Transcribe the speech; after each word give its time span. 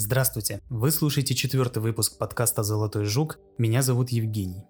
Здравствуйте, 0.00 0.60
вы 0.70 0.92
слушаете 0.92 1.34
четвертый 1.34 1.82
выпуск 1.82 2.18
подкаста 2.18 2.62
«Золотой 2.62 3.04
жук», 3.04 3.40
меня 3.58 3.82
зовут 3.82 4.10
Евгений. 4.10 4.64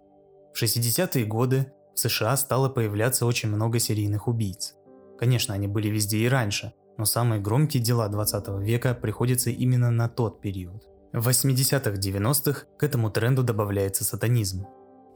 В 0.55 0.63
60-е 0.63 1.27
годы 1.27 1.71
в 1.95 1.99
США 1.99 2.35
стало 2.39 2.71
появляться 2.71 3.27
очень 3.27 3.51
много 3.51 3.79
серийных 3.79 4.27
убийц. 4.27 4.73
Конечно, 5.19 5.53
они 5.53 5.67
были 5.69 5.89
везде 5.89 6.17
и 6.17 6.29
раньше, 6.29 6.73
но 6.97 7.05
самые 7.05 7.43
громкие 7.43 7.83
дела 7.83 8.09
20 8.09 8.49
века 8.61 8.95
приходятся 8.95 9.51
именно 9.51 9.91
на 9.91 10.09
тот 10.09 10.41
период. 10.41 10.85
В 11.13 11.29
80-х-90-х 11.29 12.63
к 12.79 12.83
этому 12.83 13.11
тренду 13.11 13.43
добавляется 13.43 14.05
сатанизм. 14.05 14.65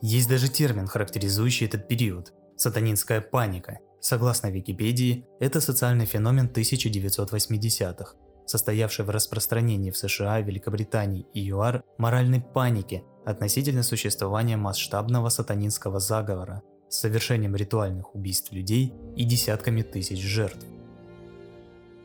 Есть 0.02 0.28
даже 0.28 0.50
термин, 0.50 0.88
характеризующий 0.88 1.66
этот 1.66 1.88
период– 1.88 2.34
сатанинская 2.58 3.22
паника. 3.22 3.78
Согласно 4.02 4.50
Википедии, 4.50 5.24
это 5.40 5.62
социальный 5.62 6.04
феномен 6.04 6.50
1980-х, 6.52 8.16
состоявший 8.46 9.04
в 9.04 9.10
распространении 9.10 9.90
в 9.90 9.96
США, 9.96 10.40
Великобритании 10.40 11.26
и 11.34 11.40
ЮАР 11.40 11.84
моральной 11.98 12.40
паники 12.40 13.04
относительно 13.24 13.82
существования 13.82 14.56
масштабного 14.56 15.28
сатанинского 15.28 16.00
заговора 16.00 16.62
с 16.88 16.98
совершением 16.98 17.56
ритуальных 17.56 18.14
убийств 18.14 18.52
людей 18.52 18.92
и 19.16 19.24
десятками 19.24 19.82
тысяч 19.82 20.20
жертв. 20.20 20.66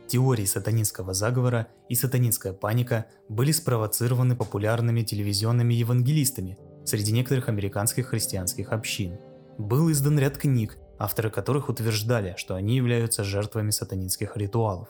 Теории 0.07 0.45
сатанинского 0.45 1.13
заговора 1.13 1.67
и 1.89 1.95
сатанинская 1.95 2.53
паника 2.53 3.07
были 3.27 3.51
спровоцированы 3.51 4.37
популярными 4.37 5.01
телевизионными 5.01 5.73
евангелистами 5.73 6.57
среди 6.85 7.11
некоторых 7.11 7.49
американских 7.49 8.07
христианских 8.07 8.71
общин. 8.71 9.19
Был 9.57 9.91
издан 9.91 10.17
ряд 10.17 10.37
книг, 10.37 10.77
авторы 10.97 11.29
которых 11.29 11.67
утверждали, 11.67 12.35
что 12.37 12.55
они 12.55 12.77
являются 12.77 13.25
жертвами 13.25 13.71
сатанинских 13.71 14.37
ритуалов. 14.37 14.87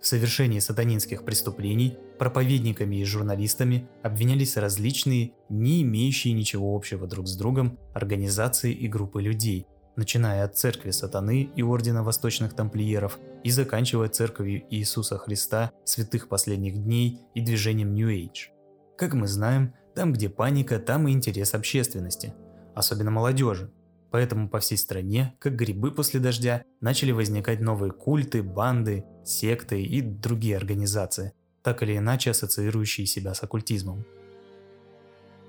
В 0.00 0.06
совершении 0.06 0.60
сатанинских 0.60 1.24
преступлений 1.24 1.98
проповедниками 2.18 2.96
и 2.96 3.04
журналистами 3.04 3.88
обвинялись 4.02 4.56
различные, 4.56 5.32
не 5.48 5.82
имеющие 5.82 6.34
ничего 6.34 6.74
общего 6.74 7.06
друг 7.06 7.26
с 7.26 7.36
другом, 7.36 7.78
организации 7.94 8.72
и 8.72 8.86
группы 8.86 9.20
людей, 9.20 9.66
начиная 9.96 10.44
от 10.44 10.56
церкви 10.56 10.92
сатаны 10.92 11.50
и 11.54 11.62
ордена 11.62 12.04
восточных 12.04 12.54
тамплиеров 12.54 13.18
и 13.42 13.50
заканчивая 13.50 14.08
церковью 14.08 14.64
Иисуса 14.70 15.18
Христа, 15.18 15.72
святых 15.84 16.28
последних 16.28 16.78
дней 16.78 17.20
и 17.34 17.40
движением 17.40 17.94
New 17.94 18.08
Age. 18.08 18.52
Как 18.96 19.14
мы 19.14 19.26
знаем, 19.26 19.74
там, 19.96 20.12
где 20.12 20.28
паника, 20.28 20.78
там 20.78 21.08
и 21.08 21.12
интерес 21.12 21.54
общественности, 21.54 22.32
особенно 22.76 23.10
молодежи, 23.10 23.72
Поэтому 24.10 24.48
по 24.48 24.58
всей 24.58 24.78
стране, 24.78 25.34
как 25.38 25.56
грибы 25.56 25.90
после 25.90 26.18
дождя, 26.18 26.62
начали 26.80 27.12
возникать 27.12 27.60
новые 27.60 27.92
культы, 27.92 28.42
банды, 28.42 29.04
секты 29.24 29.82
и 29.82 30.00
другие 30.00 30.56
организации, 30.56 31.34
так 31.62 31.82
или 31.82 31.98
иначе 31.98 32.30
ассоциирующие 32.30 33.06
себя 33.06 33.34
с 33.34 33.42
оккультизмом. 33.42 34.04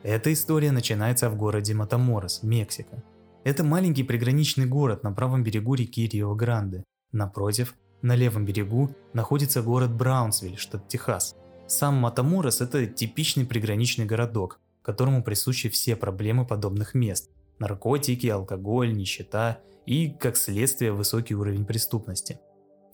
Эта 0.04 0.32
история 0.34 0.72
начинается 0.72 1.30
в 1.30 1.38
городе 1.38 1.74
Матаморос, 1.74 2.44
Мексика. 2.44 3.04
Это 3.46 3.64
маленький 3.64 4.04
приграничный 4.04 4.66
город 4.66 5.04
на 5.04 5.14
правом 5.14 5.44
берегу 5.44 5.76
реки 5.76 6.08
Рио-Гранде. 6.08 6.84
Напротив, 7.14 7.76
на 8.02 8.16
левом 8.16 8.46
берегу 8.46 8.94
находится 9.14 9.62
город 9.62 9.94
Браунсвиль, 9.94 10.58
штат 10.58 10.88
Техас. 10.88 11.36
Сам 11.68 11.96
Матаморос– 11.96 12.62
это 12.62 12.86
типичный 12.88 13.46
приграничный 13.46 14.06
городок, 14.06 14.60
которому 14.82 15.24
присущи 15.24 15.70
все 15.70 15.96
проблемы 15.96 16.46
подобных 16.46 16.94
мест– 16.94 17.30
наркотики, 17.60 18.28
алкоголь, 18.28 18.94
нищета 18.94 19.60
и, 19.86 20.10
как 20.10 20.38
следствие, 20.38 20.92
высокий 20.92 21.36
уровень 21.36 21.66
преступности. 21.66 22.40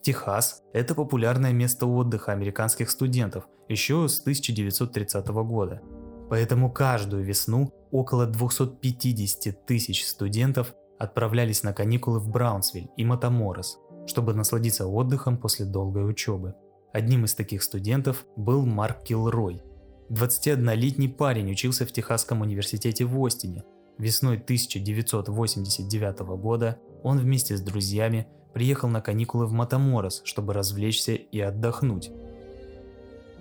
Техас– 0.02 0.62
это 0.74 0.94
популярное 0.94 1.52
место 1.52 1.88
отдыха 1.88 2.32
американских 2.32 2.92
студентов 2.92 3.48
еще 3.68 4.08
с 4.08 4.20
1930 4.22 5.28
года. 5.28 5.82
Поэтому 6.30 6.72
каждую 6.72 7.24
весну 7.24 7.72
около 7.92 8.26
250 8.26 9.66
тысяч 9.66 10.06
студентов 10.06 10.74
отправлялись 11.00 11.64
на 11.64 11.74
каникулы 11.74 12.20
в 12.20 12.30
Браунсвиль 12.30 12.90
и 12.98 13.04
Матаморос, 13.04 13.80
чтобы 14.06 14.34
насладиться 14.34 14.88
отдыхом 14.88 15.38
после 15.38 15.66
долгой 15.66 16.10
учебы. 16.10 16.56
Одним 16.94 17.26
из 17.26 17.34
таких 17.34 17.64
студентов 17.64 18.26
был 18.36 18.66
Марк 18.66 19.04
Килрой. 19.04 19.62
21-летний 20.10 21.10
парень 21.10 21.52
учился 21.52 21.86
в 21.86 21.92
Техасском 21.92 22.42
университете 22.42 23.06
в 23.06 23.26
Остине– 23.26 23.64
Весной 23.98 24.36
1989 24.36 26.20
года 26.38 26.80
он 27.02 27.18
вместе 27.18 27.56
с 27.56 27.62
друзьями 27.62 28.28
приехал 28.54 28.90
на 28.90 29.02
каникулы 29.02 29.48
в 29.48 29.54
Матаморос, 29.54 30.22
чтобы 30.26 30.54
развлечься 30.54 31.14
и 31.14 31.40
отдохнуть. 31.40 32.12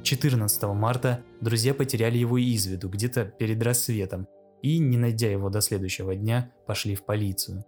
14 0.05 0.63
марта 0.65 1.21
друзья 1.41 1.75
потеряли 1.75 2.19
его 2.19 2.39
из 2.39 2.67
виду 2.67 2.89
где-то 2.89 3.25
перед 3.25 3.63
рассветом 3.63 4.29
и, 4.63 4.79
не 4.79 4.97
найдя 4.97 5.31
его 5.31 5.51
до 5.51 5.61
следующего 5.61 6.15
дня, 6.15 6.53
пошли 6.67 6.95
в 6.95 7.05
полицию. 7.05 7.65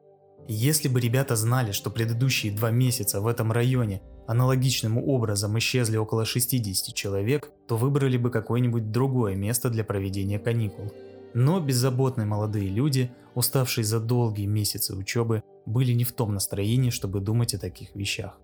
Если 0.46 0.88
бы 0.88 1.00
ребята 1.00 1.34
знали, 1.34 1.72
что 1.72 1.90
предыдущие 1.90 2.52
два 2.52 2.70
месяца 2.70 3.20
в 3.20 3.26
этом 3.26 3.50
районе 3.50 4.02
аналогичным 4.28 4.98
образом 4.98 5.58
исчезли 5.58 5.96
около 5.96 6.24
60 6.24 6.94
человек, 6.94 7.50
то 7.66 7.76
выбрали 7.76 8.16
бы 8.16 8.30
какое-нибудь 8.30 8.92
другое 8.92 9.34
место 9.34 9.70
для 9.70 9.82
проведения 9.82 10.38
каникул– 10.38 10.92
но 11.36 11.60
беззаботные 11.60 12.26
молодые 12.26 12.70
люди, 12.70 13.12
уставшие 13.34 13.84
за 13.84 14.00
долгие 14.00 14.46
месяцы 14.46 14.96
учебы, 14.96 15.42
были 15.66 15.92
не 15.92 16.02
в 16.02 16.12
том 16.12 16.32
настроении, 16.32 16.88
чтобы 16.88 17.20
думать 17.20 17.52
о 17.52 17.58
таких 17.58 17.94
вещах. 17.94 18.40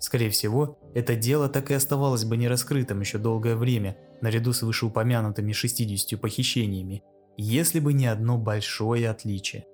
Скорее 0.00 0.30
всего, 0.30 0.76
это 0.96 1.14
дело 1.14 1.48
так 1.48 1.70
и 1.70 1.74
оставалось 1.74 2.24
бы 2.24 2.36
нераскрытым 2.36 2.98
еще 2.98 3.18
долгое 3.18 3.54
время, 3.54 3.96
наряду 4.20 4.52
с 4.52 4.62
вышеупомянутыми 4.62 5.52
60 5.52 6.20
похищениями, 6.20 7.04
если 7.36 7.78
бы 7.78 7.92
не 7.92 8.08
одно 8.08 8.36
большое 8.36 9.10
отличие. 9.10 9.66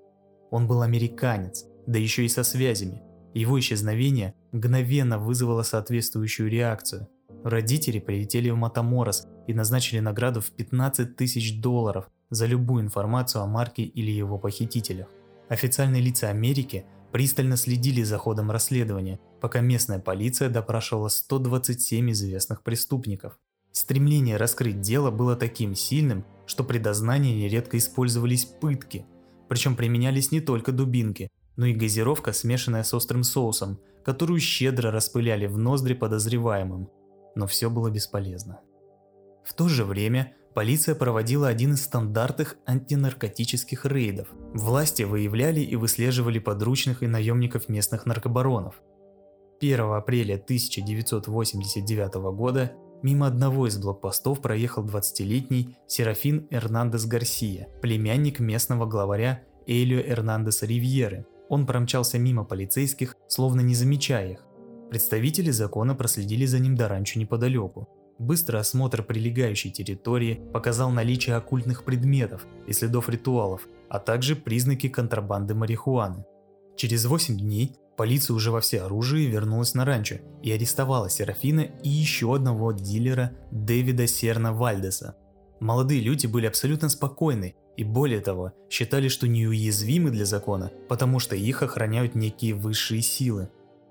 Он 0.51 0.69
был 0.69 0.83
американец, 0.83 1.65
да 1.87 1.99
еще 1.99 2.27
и 2.27 2.29
со 2.29 2.43
связями. 2.43 3.01
Его 3.33 3.59
исчезновение 3.59 4.35
мгновенно 4.53 5.19
вызвало 5.19 5.63
соответствующую 5.63 6.51
реакцию. 6.51 7.09
Родители 7.43 8.01
прилетели 8.01 8.51
в 8.51 8.57
Матаморос 8.57 9.27
и 9.47 9.55
назначили 9.55 10.01
награду 10.01 10.43
в 10.43 10.51
15 10.51 11.17
тысяч 11.17 11.59
долларов 11.59 12.11
за 12.31 12.47
любую 12.47 12.83
информацию 12.83 13.43
о 13.43 13.47
марке 13.47 13.83
или 13.83 14.11
его 14.11 14.39
похитителях. 14.39 15.09
Официальные 15.49 16.01
лица 16.01 16.29
Америки 16.29 16.87
пристально 17.13 17.57
следили 17.57 18.03
за 18.03 18.19
ходом 18.19 18.51
расследования, 18.51 19.21
пока 19.41 19.61
местная 19.61 19.99
полиция 19.99 20.49
допрашивала 20.49 21.09
127 21.09 22.13
известных 22.13 22.63
преступников. 22.63 23.39
Стремление 23.73 24.37
раскрыть 24.37 24.81
дело 24.81 25.11
было 25.11 25.37
таким 25.37 25.75
сильным, 25.75 26.25
что 26.47 26.65
при 26.65 26.79
дознании 26.79 27.43
нередко 27.43 27.79
использовались 27.79 28.45
пытки, 28.45 29.07
причем 29.49 29.77
применялись 29.77 30.33
не 30.33 30.41
только 30.41 30.73
дубинки, 30.73 31.29
но 31.57 31.67
и 31.67 31.75
газировка, 31.75 32.33
смешанная 32.33 32.85
с 32.85 32.95
острым 32.95 33.23
соусом, 33.23 33.81
которую 34.05 34.41
щедро 34.41 34.91
распыляли 34.91 35.47
в 35.47 35.59
ноздри 35.59 35.95
подозреваемым. 35.95 36.89
Но 37.35 37.47
все 37.47 37.71
было 37.71 37.91
бесполезно. 37.91 38.61
В 39.45 39.55
то 39.55 39.69
же 39.69 39.85
время 39.85 40.35
полиция 40.55 40.95
проводила 40.95 41.49
один 41.49 41.75
из 41.75 41.83
стандартных 41.83 42.57
антинаркотических 42.67 43.87
рейдов. 43.87 44.29
Власти 44.55 45.03
выявляли 45.03 45.61
и 45.61 45.77
выслеживали 45.77 46.39
подручных 46.39 47.03
и 47.03 47.07
наемников 47.07 47.69
местных 47.69 48.07
наркобаронов. 48.07 48.81
1 49.61 49.81
апреля 49.81 50.35
1989 50.37 52.15
года 52.35 52.73
мимо 53.03 53.27
одного 53.27 53.67
из 53.67 53.79
блокпостов 53.79 54.41
проехал 54.41 54.85
20-летний 54.85 55.77
Серафин 55.87 56.47
Эрнандес 56.51 57.05
Гарсия, 57.07 57.69
племянник 57.83 58.41
местного 58.41 58.87
главаря 58.87 59.43
Элио 59.67 60.01
Эрнандеса 60.01 60.67
Ривьеры. 60.67 61.27
Он 61.49 61.67
промчался 61.67 62.19
мимо 62.19 62.45
полицейских, 62.45 63.17
словно 63.29 63.61
не 63.61 63.75
замечая 63.75 64.33
их. 64.33 64.47
Представители 64.89 65.51
закона 65.51 65.95
проследили 65.95 66.47
за 66.47 66.59
ним 66.59 66.75
до 66.75 66.89
ранчо 66.89 67.21
неподалеку. 67.21 67.89
Быстрый 68.21 68.61
осмотр 68.61 69.03
прилегающей 69.03 69.71
территории 69.71 70.43
показал 70.53 70.91
наличие 70.91 71.37
оккультных 71.37 71.85
предметов 71.85 72.47
и 72.67 72.75
следов 72.75 73.09
ритуалов, 73.09 73.67
а 73.89 73.99
также 73.99 74.37
признаки 74.37 74.91
контрабанды 74.91 75.55
марихуаны. 75.55 76.27
Через 76.77 77.07
8 77.07 77.39
дней 77.39 77.77
полиция 77.97 78.35
уже 78.35 78.51
во 78.51 78.61
всеоружии 78.61 79.25
вернулась 79.25 79.73
на 79.73 79.87
ранчо 79.87 80.17
и 80.43 80.53
арестовала 80.53 81.09
Серафина 81.09 81.61
и 81.83 81.89
еще 81.89 82.35
одного 82.35 82.73
дилера 82.73 83.33
Дэвида 83.53 84.07
Серна 84.07 84.53
Вальдеса. 84.53 85.17
Молодые 85.59 86.03
люди 86.03 86.27
были 86.27 86.45
абсолютно 86.45 86.91
спокойны 86.91 87.55
и 87.79 87.85
более 87.85 88.21
того, 88.21 88.53
считали, 88.69 89.09
что 89.09 89.29
неуязвимы 89.29 90.11
для 90.11 90.27
закона, 90.27 90.71
потому 90.91 91.21
что 91.21 91.37
их 91.37 91.63
охраняют 91.63 92.15
некие 92.15 92.53
высшие 92.53 93.01
силы. 93.01 93.49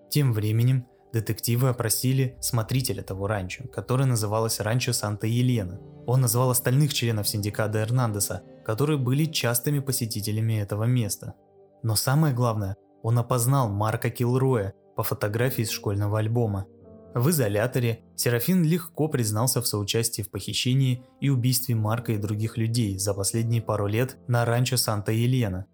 Тем 0.09 0.33
временем 0.33 0.85
Детективы 1.11 1.69
опросили 1.69 2.37
смотрителя 2.39 3.01
того 3.01 3.27
ранчо, 3.27 3.63
которое 3.67 4.05
называлось 4.05 4.59
ранчо 4.59 4.93
Санта-Елена. 4.93 5.79
Он 6.05 6.21
назвал 6.21 6.51
остальных 6.51 6.93
членов 6.93 7.27
синдиката 7.27 7.81
Эрнандеса, 7.81 8.43
которые 8.63 8.99
были 8.99 9.25
частыми 9.25 9.79
посетителями 9.79 10.61
этого 10.61 10.83
места. 10.83 11.33
Но 11.81 11.95
самое 11.95 12.35
главное, 12.35 12.75
он 13.01 13.17
опознал 13.17 13.69
Марка 13.69 14.11
Килроя 14.11 14.73
по 14.95 15.03
фотографии 15.03 15.63
из 15.63 15.71
школьного 15.71 16.19
альбома. 16.19 16.67
В 17.15 17.31
изоляторе 17.31 18.03
Серафин 18.15 18.63
легко 18.63 19.07
признался 19.07 19.61
в 19.63 19.67
соучастии 19.67 20.21
в 20.21 20.29
похищении 20.29 21.03
и 21.19 21.29
убийстве 21.29 21.73
Марка 21.73 22.11
и 22.11 22.17
других 22.17 22.55
людей 22.55 22.99
за 22.99 23.15
последние 23.15 23.63
пару 23.63 23.87
лет 23.87 24.17
на 24.27 24.45
ранчо 24.45 24.77
Санта-Елена. 24.77 25.65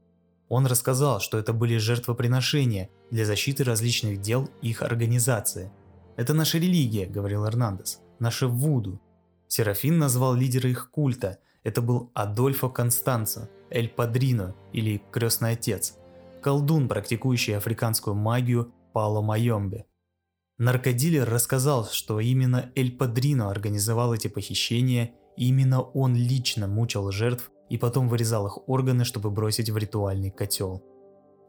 Он 0.47 0.67
рассказал, 0.67 1.19
что 1.19 1.37
это 1.37 1.53
были 1.53 1.77
жертвоприношения 1.77 2.89
для 3.09 3.25
защиты 3.25 3.63
различных 3.63 4.21
дел 4.21 4.49
их 4.61 4.81
организации. 4.81 5.71
«Это 6.17 6.33
наша 6.33 6.57
религия»,— 6.57 7.05
говорил 7.07 7.45
Эрнандес,— 7.45 7.99
«наше 8.19 8.47
Вуду». 8.47 9.01
Серафин 9.47 9.97
назвал 9.97 10.35
лидера 10.35 10.69
их 10.69 10.89
культа. 10.91 11.39
Это 11.63 11.81
был 11.81 12.11
Адольфо 12.13 12.69
Констанцо, 12.69 13.49
Эль 13.69 13.89
Падрино 13.89 14.55
или 14.71 15.01
Крестный 15.11 15.51
Отец, 15.51 15.97
колдун, 16.41 16.87
практикующий 16.87 17.57
африканскую 17.57 18.15
магию 18.15 18.71
Пало 18.93 19.21
Майомбе. 19.21 19.85
Наркодилер 20.57 21.27
рассказал, 21.27 21.85
что 21.85 22.19
именно 22.19 22.71
Эль 22.75 22.95
Падрино 22.95 23.49
организовал 23.49 24.13
эти 24.13 24.27
похищения, 24.27 25.13
и 25.35 25.49
именно 25.49 25.81
он 25.81 26.15
лично 26.15 26.67
мучил 26.67 27.11
жертв 27.11 27.51
и 27.69 27.77
потом 27.77 28.09
вырезал 28.09 28.47
их 28.47 28.67
органы, 28.67 29.05
чтобы 29.05 29.31
бросить 29.31 29.69
в 29.69 29.77
ритуальный 29.77 30.31
котел. 30.31 30.83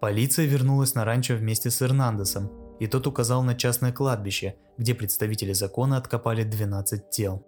Полиция 0.00 0.46
вернулась 0.46 0.94
на 0.94 1.04
ранчо 1.04 1.34
вместе 1.34 1.70
с 1.70 1.80
Эрнандесом, 1.82 2.50
и 2.78 2.86
тот 2.86 3.06
указал 3.06 3.42
на 3.42 3.54
частное 3.54 3.92
кладбище, 3.92 4.56
где 4.76 4.94
представители 4.94 5.52
закона 5.52 5.96
откопали 5.96 6.42
12 6.42 7.10
тел. 7.10 7.46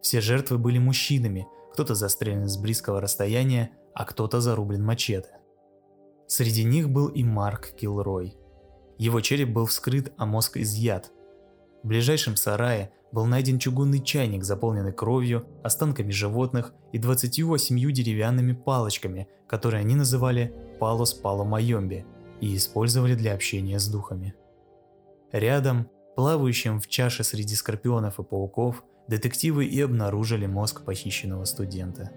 Все 0.00 0.20
жертвы 0.20 0.58
были 0.58 0.78
мужчинами, 0.78 1.48
кто-то 1.72 1.94
застрелен 1.94 2.48
с 2.48 2.56
близкого 2.56 3.00
расстояния, 3.00 3.72
а 3.94 4.04
кто-то 4.04 4.40
зарублен 4.40 4.84
мачете. 4.84 5.38
Среди 6.28 6.64
них 6.64 6.88
был 6.88 7.08
и 7.08 7.24
Марк 7.24 7.70
Килрой– 7.76 8.36
его 8.98 9.20
череп 9.20 9.50
был 9.50 9.66
вскрыт, 9.66 10.12
а 10.16 10.26
мозг 10.26 10.56
изъят. 10.56 11.12
В 11.82 11.86
ближайшем 11.86 12.34
сарае 12.34 12.92
был 13.12 13.26
найден 13.26 13.58
чугунный 13.58 14.00
чайник, 14.02 14.44
заполненный 14.44 14.92
кровью, 14.92 15.46
останками 15.62 16.10
животных 16.10 16.72
и 16.92 16.98
28 16.98 17.92
деревянными 17.92 18.52
палочками, 18.52 19.28
которые 19.46 19.80
они 19.80 19.94
называли 19.94 20.54
«палос 20.78 21.14
пало 21.14 21.44
майомби» 21.44 22.06
и 22.40 22.54
использовали 22.56 23.14
для 23.14 23.34
общения 23.34 23.78
с 23.78 23.88
духами. 23.88 24.34
Рядом, 25.32 25.88
плавающим 26.16 26.80
в 26.80 26.88
чаше 26.88 27.24
среди 27.24 27.54
скорпионов 27.54 28.20
и 28.20 28.22
пауков, 28.22 28.84
детективы 29.08 29.66
и 29.66 29.80
обнаружили 29.80 30.46
мозг 30.46 30.84
похищенного 30.84 31.44
студента. 31.44 32.10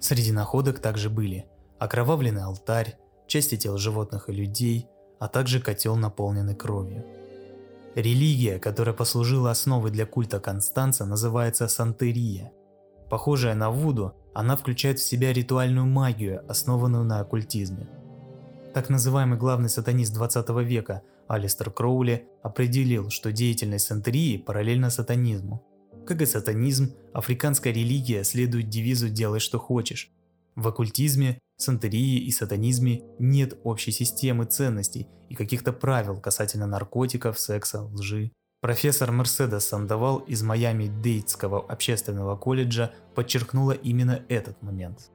Среди 0.00 0.32
находок 0.32 0.80
также 0.80 1.08
были 1.08 1.46
окровавленный 1.78 2.42
алтарь, 2.42 2.96
части 3.26 3.56
тел 3.56 3.78
животных 3.78 4.28
и 4.28 4.32
людей, 4.32 4.88
а 5.18 5.28
также 5.28 5.60
котел, 5.60 5.96
наполненный 5.96 6.54
кровью. 6.54 7.04
Религия, 7.94 8.58
которая 8.58 8.94
послужила 8.94 9.50
основой 9.50 9.90
для 9.90 10.06
культа 10.06 10.40
Констанца, 10.40 11.04
называется 11.04 11.68
сантерия. 11.68 12.52
Похожая 13.10 13.54
на 13.54 13.70
Вуду, 13.70 14.14
она 14.32 14.56
включает 14.56 14.98
в 14.98 15.02
себя 15.02 15.32
ритуальную 15.32 15.84
магию, 15.84 16.42
основанную 16.50 17.04
на 17.04 17.20
оккультизме. 17.20 17.86
Так 18.72 18.88
называемый 18.88 19.36
главный 19.36 19.68
сатанист 19.68 20.14
20 20.14 20.48
века 20.64 21.02
Алистер 21.28 21.70
Кроули 21.70 22.26
определил, 22.42 23.10
что 23.10 23.30
деятельность 23.30 23.86
сантерии 23.86 24.38
параллельна 24.38 24.88
сатанизму. 24.88 25.62
Как 26.06 26.22
и 26.22 26.26
сатанизм, 26.26 26.94
африканская 27.12 27.74
религия 27.74 28.24
следует 28.24 28.70
девизу 28.70 29.10
«делай 29.10 29.40
что 29.40 29.58
хочешь». 29.58 30.10
В 30.54 30.68
оккультизме 30.68 31.38
сантерии 31.56 32.18
и 32.18 32.30
сатанизме 32.30 33.02
нет 33.18 33.58
общей 33.64 33.90
системы 33.90 34.44
ценностей 34.44 35.08
и 35.30 35.34
каких-то 35.34 35.72
правил 35.72 36.20
касательно 36.20 36.66
наркотиков, 36.66 37.38
секса, 37.38 37.82
лжи. 37.82 38.32
Профессор 38.60 39.10
Мерседес 39.12 39.66
Сандовал 39.66 40.18
из 40.18 40.42
Майами-Дейтского 40.42 41.60
общественного 41.60 42.36
колледжа 42.36 42.92
подчеркнула 43.14 43.72
именно 43.72 44.24
этот 44.28 44.60
момент. 44.62 45.10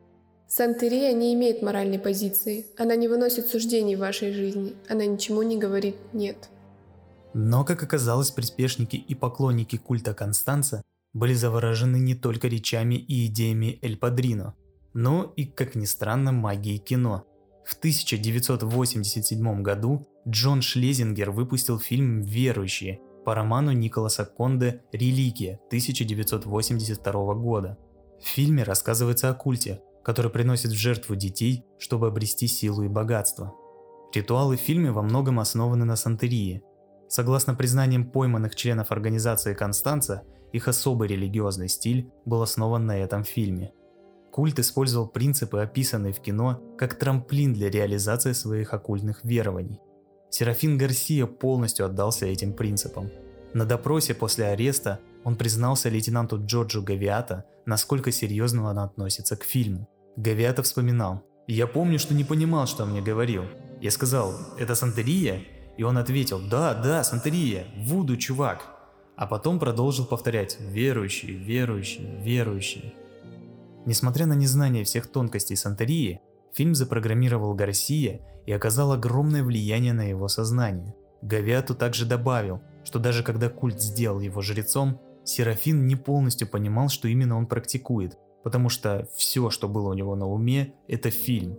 Сантерия 0.49 1.13
не 1.13 1.33
имеет 1.33 1.61
моральной 1.61 1.99
позиции. 1.99 2.65
Она 2.77 2.95
не 2.95 3.07
выносит 3.07 3.47
суждений 3.47 3.95
в 3.95 3.99
вашей 3.99 4.33
жизни. 4.33 4.73
Она 4.89 5.05
ничему 5.05 5.43
не 5.43 5.57
говорит 5.57 5.95
«нет». 6.13 6.49
Но, 7.33 7.63
как 7.63 7.83
оказалось, 7.83 8.31
приспешники 8.31 8.95
и 8.95 9.13
поклонники 9.13 9.77
культа 9.77 10.13
Констанца 10.13 10.81
были 11.13 11.33
заворожены 11.33 11.97
не 11.97 12.15
только 12.15 12.47
речами 12.47 12.95
и 12.95 13.27
идеями 13.27 13.77
Эль 13.81 13.97
Падрино– 13.97 14.55
но 14.99 15.31
и, 15.35 15.45
как 15.45 15.75
ни 15.75 15.85
странно, 15.85 16.31
магии 16.31 16.77
кино. 16.77 17.23
В 17.63 17.77
1987 17.77 19.61
году 19.61 20.07
Джон 20.27 20.63
Шлезингер 20.63 21.29
выпустил 21.29 21.77
фильм 21.77 22.23
«Верующие» 22.23 22.99
по 23.23 23.35
роману 23.35 23.73
Николаса 23.73 24.25
Конде 24.25 24.81
«Религия» 24.91 25.59
1982 25.67 27.33
года. 27.35 27.77
В 28.19 28.25
фильме 28.25 28.63
рассказывается 28.63 29.29
о 29.29 29.35
культе, 29.35 29.81
который 30.03 30.31
приносит 30.31 30.71
в 30.71 30.75
жертву 30.75 31.15
детей, 31.15 31.63
чтобы 31.77 32.07
обрести 32.07 32.47
силу 32.47 32.81
и 32.81 32.87
богатство. 32.87 33.53
Ритуалы 34.15 34.57
в 34.57 34.61
фильме 34.61 34.91
во 34.91 35.03
многом 35.03 35.39
основаны 35.39 35.85
на 35.85 35.95
сантерии. 35.95 36.63
Согласно 37.07 37.53
признаниям 37.53 38.09
пойманных 38.09 38.55
членов 38.55 38.91
организации 38.91 39.53
Констанца, 39.53 40.23
их 40.53 40.67
особый 40.67 41.07
религиозный 41.07 41.69
стиль 41.69 42.09
был 42.25 42.41
основан 42.41 42.87
на 42.87 42.97
этом 42.97 43.23
фильме. 43.23 43.73
Культ 44.37 44.59
использовал 44.59 45.07
принципы, 45.07 45.61
описанные 45.61 46.13
в 46.13 46.19
кино, 46.19 46.61
как 46.77 46.93
трамплин 46.93 47.55
для 47.55 47.71
реализации 47.71 48.33
своих 48.33 48.71
оккультных 48.71 49.21
верований. 49.23 49.79
Серафин 50.29 50.77
Гарсия 50.77 51.25
полностью 51.25 51.87
отдался 51.87 52.27
этим 52.27 52.53
принципам. 52.53 53.09
На 53.55 53.65
допросе 53.65 54.13
после 54.13 54.45
ареста 54.45 54.99
он 55.23 55.37
признался 55.37 55.89
лейтенанту 55.89 56.39
Джорджу 56.45 56.83
Гавиата, 56.83 57.45
насколько 57.65 58.11
серьезно 58.11 58.69
он 58.69 58.77
относится 58.77 59.35
к 59.37 59.43
фильму. 59.43 59.89
Гавиата 60.17 60.61
вспоминал. 60.61 61.23
«Я 61.47 61.65
помню, 61.65 61.97
что 61.97 62.13
не 62.13 62.23
понимал, 62.23 62.67
что 62.67 62.83
он 62.83 62.91
мне 62.91 63.01
говорил. 63.01 63.45
Я 63.81 63.89
сказал, 63.89 64.35
это 64.59 64.75
Сантерия?» 64.75 65.41
И 65.77 65.81
он 65.81 65.97
ответил, 65.97 66.39
«Да, 66.47 66.75
да, 66.75 67.03
Сантерия, 67.03 67.65
Вуду, 67.75 68.17
чувак». 68.17 68.67
А 69.15 69.25
потом 69.25 69.57
продолжил 69.57 70.05
повторять 70.05 70.57
«верующий, 70.59 71.33
верующий, 71.33 72.05
верующий». 72.21 72.93
Несмотря 73.87 74.25
на 74.25 74.33
незнание 74.33 74.83
всех 74.83 75.07
тонкостей 75.07 75.55
Сантерии, 75.55 76.19
фильм 76.51 76.75
запрограммировал 76.75 77.53
Гарсия 77.53 78.19
и 78.45 78.51
оказал 78.51 78.91
огромное 78.91 79.45
влияние 79.45 79.93
на 79.93 80.09
его 80.09 80.27
сознание. 80.27 80.93
Гавиату 81.21 81.73
также 81.73 82.05
добавил, 82.05 82.61
что 82.83 82.99
даже 82.99 83.23
когда 83.23 83.47
культ 83.47 83.81
сделал 83.81 84.19
его 84.19 84.41
жрецом, 84.41 84.99
Серафин 85.23 85.87
не 85.87 85.95
полностью 85.95 86.49
понимал, 86.49 86.89
что 86.89 87.07
именно 87.07 87.37
он 87.37 87.47
практикует, 87.47 88.17
потому 88.43 88.67
что 88.67 89.07
все, 89.15 89.49
что 89.49 89.69
было 89.69 89.91
у 89.91 89.93
него 89.93 90.17
на 90.17 90.27
уме, 90.27 90.73
это 90.89 91.09
фильм. 91.09 91.57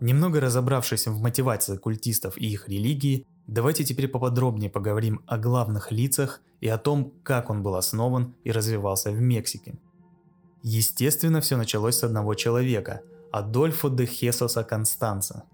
Немного 0.00 0.40
разобравшись 0.40 1.06
в 1.06 1.22
мотивации 1.22 1.78
культистов 1.78 2.36
и 2.36 2.52
их 2.52 2.68
религии, 2.68 3.26
давайте 3.46 3.82
теперь 3.82 4.08
поподробнее 4.08 4.68
поговорим 4.68 5.22
о 5.26 5.38
главных 5.38 5.90
лицах 5.90 6.42
и 6.60 6.68
о 6.68 6.76
том, 6.76 7.14
как 7.22 7.48
он 7.48 7.62
был 7.62 7.76
основан 7.76 8.34
и 8.44 8.52
развивался 8.52 9.10
в 9.10 9.18
Мексике. 9.22 9.78
Естественно, 10.66 11.42
все 11.42 11.58
началось 11.58 11.98
с 11.98 12.04
одного 12.04 12.34
человека– 12.34 13.02
Адольфо 13.30 13.90
де 13.90 14.06
Хесоса 14.06 14.64
Констанца. 14.64 15.44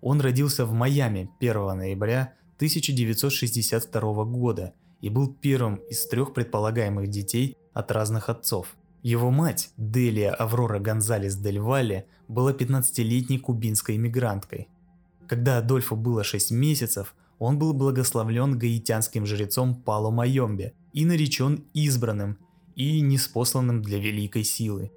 Он 0.00 0.20
родился 0.20 0.64
в 0.64 0.72
Майами 0.72 1.28
1 1.40 1.76
ноября 1.76 2.34
1962 2.58 4.24
года 4.26 4.72
и 5.00 5.08
был 5.10 5.34
первым 5.34 5.76
из 5.90 6.06
трех 6.06 6.32
предполагаемых 6.34 7.08
детей 7.08 7.56
от 7.72 7.90
разных 7.90 8.28
отцов. 8.28 8.76
Его 9.02 9.32
мать, 9.32 9.70
Делия 9.76 10.32
Аврора 10.32 10.78
Гонзалес 10.78 11.34
Дель 11.34 11.58
Валле, 11.58 12.06
была 12.28 12.52
15-летней 12.52 13.38
кубинской 13.40 13.96
иммигранткой. 13.96 14.68
Когда 15.26 15.58
Адольфу 15.58 15.96
было 15.96 16.22
6 16.22 16.52
месяцев, 16.52 17.16
он 17.40 17.58
был 17.58 17.72
благословлен 17.72 18.56
гаитянским 18.56 19.26
жрецом 19.26 19.74
Пало 19.74 20.12
Майомбе 20.12 20.74
и 20.92 21.04
наречен 21.04 21.64
избранным– 21.74 22.38
и 22.80 23.02
неспосланным 23.02 23.82
для 23.82 23.98
великой 23.98 24.42
силы. 24.42 24.90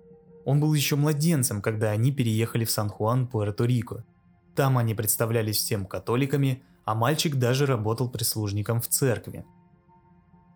Он 0.45 0.61
был 0.61 0.73
еще 0.73 0.95
младенцем, 0.95 1.61
когда 1.61 1.89
они 1.91 2.13
переехали 2.13 2.63
в 2.63 2.71
Сан-Хуан, 2.71 3.27
Пуэрто-Рико. 3.27 4.03
Там 4.55 4.77
они 4.77 4.95
представлялись 4.95 5.57
всем 5.57 5.85
католиками, 5.85 6.63
а 6.85 6.95
мальчик 6.95 7.35
даже 7.35 7.65
работал 7.65 8.09
прислужником 8.09 8.79
в 8.79 8.87
церкви. 8.87 9.45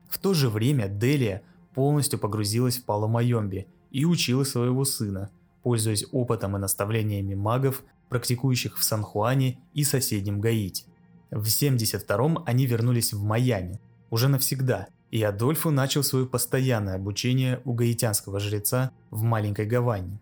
В 0.09 0.19
то 0.19 0.33
же 0.33 0.47
время 0.47 0.87
Делия 0.87 1.41
полностью 1.73 2.17
погрузилась 2.17 2.77
в 2.77 2.85
Паломайомби 2.85 3.67
и 3.91 4.05
учила 4.05 4.45
своего 4.45 4.85
сына, 4.85 5.29
пользуясь 5.63 6.05
опытом 6.13 6.55
и 6.55 6.59
наставлениями 6.59 7.35
магов, 7.35 7.83
практикующих 8.07 8.77
в 8.77 8.83
Сан-Хуане 8.85 9.59
и 9.73 9.83
соседнем 9.83 10.39
Гаити. 10.39 10.85
В 11.29 11.45
72-м 11.47 12.41
они 12.45 12.65
вернулись 12.65 13.11
в 13.11 13.21
Майами, 13.21 13.81
уже 14.09 14.29
навсегда, 14.29 14.87
и 15.11 15.21
Адольфо 15.23 15.71
начал 15.71 16.03
свое 16.03 16.25
постоянное 16.25 16.95
обучение 16.95 17.61
у 17.65 17.73
гаитянского 17.73 18.39
жреца 18.39 18.91
в 19.09 19.23
маленькой 19.23 19.65
Гаване. 19.65 20.19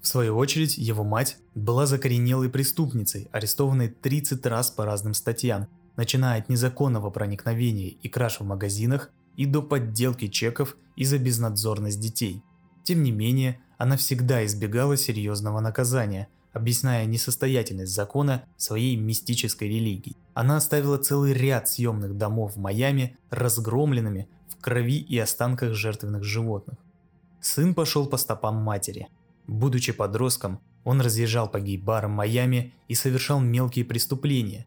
В 0.00 0.06
свою 0.06 0.36
очередь, 0.36 0.76
его 0.76 1.02
мать 1.02 1.38
была 1.54 1.86
закоренелой 1.86 2.50
преступницей, 2.50 3.28
арестованной 3.32 3.88
30 3.88 4.44
раз 4.46 4.70
по 4.70 4.84
разным 4.84 5.14
статьям, 5.14 5.68
начиная 5.96 6.40
от 6.40 6.48
незаконного 6.48 7.10
проникновения 7.10 7.88
и 7.88 8.08
краж 8.08 8.40
в 8.40 8.44
магазинах 8.44 9.10
и 9.36 9.46
до 9.46 9.62
подделки 9.62 10.28
чеков 10.28 10.76
и 10.96 11.04
за 11.04 11.18
безнадзорность 11.18 12.00
детей. 12.00 12.42
Тем 12.82 13.02
не 13.02 13.12
менее, 13.12 13.60
она 13.78 13.96
всегда 13.96 14.44
избегала 14.44 14.96
серьезного 14.96 15.60
наказания, 15.60 16.28
объясняя 16.54 17.04
несостоятельность 17.04 17.92
закона 17.92 18.44
своей 18.56 18.96
мистической 18.96 19.68
религией. 19.68 20.16
Она 20.32 20.56
оставила 20.56 20.96
целый 20.96 21.34
ряд 21.34 21.68
съемных 21.68 22.16
домов 22.16 22.54
в 22.54 22.58
Майами 22.58 23.18
разгромленными 23.28 24.28
в 24.48 24.60
крови 24.62 24.98
и 24.98 25.18
останках 25.18 25.74
жертвенных 25.74 26.24
животных. 26.24 26.78
Сын 27.40 27.74
пошел 27.74 28.06
по 28.06 28.16
стопам 28.16 28.56
матери. 28.56 29.08
Будучи 29.46 29.92
подростком, 29.92 30.60
он 30.84 31.00
разъезжал 31.00 31.50
по 31.50 31.60
гей-барам 31.60 32.12
Майами 32.12 32.72
и 32.88 32.94
совершал 32.94 33.40
мелкие 33.40 33.84
преступления. 33.84 34.64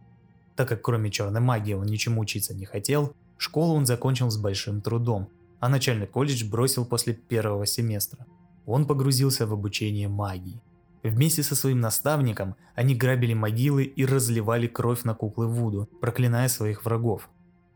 Так 0.56 0.70
как 0.70 0.82
кроме 0.82 1.10
черной 1.10 1.41
магии 1.41 1.74
он 1.74 1.86
ничему 1.86 2.22
учиться 2.22 2.53
не 2.53 2.65
хотел, 2.65 3.13
школу 3.38 3.74
он 3.75 3.86
закончил 3.86 4.29
с 4.29 4.38
большим 4.38 4.82
трудом, 4.82 5.29
а 5.60 5.70
начальный 5.70 6.08
колледж 6.08 6.44
бросил 6.46 6.86
после 6.86 7.13
первого 7.13 7.65
семестра. 7.65 8.25
Он 8.65 8.86
погрузился 8.86 9.48
в 9.48 9.53
обучение 9.53 10.10
магии. 10.10 10.62
Вместе 11.04 11.44
со 11.44 11.56
своим 11.56 11.80
наставником 11.80 12.56
они 12.75 12.96
грабили 12.96 13.34
могилы 13.34 13.84
и 13.84 14.06
разливали 14.06 14.68
кровь 14.68 15.04
на 15.04 15.13
куклы 15.13 15.48
Вуду, 15.48 15.89
проклиная 16.01 16.48
своих 16.48 16.86
врагов. 16.86 17.30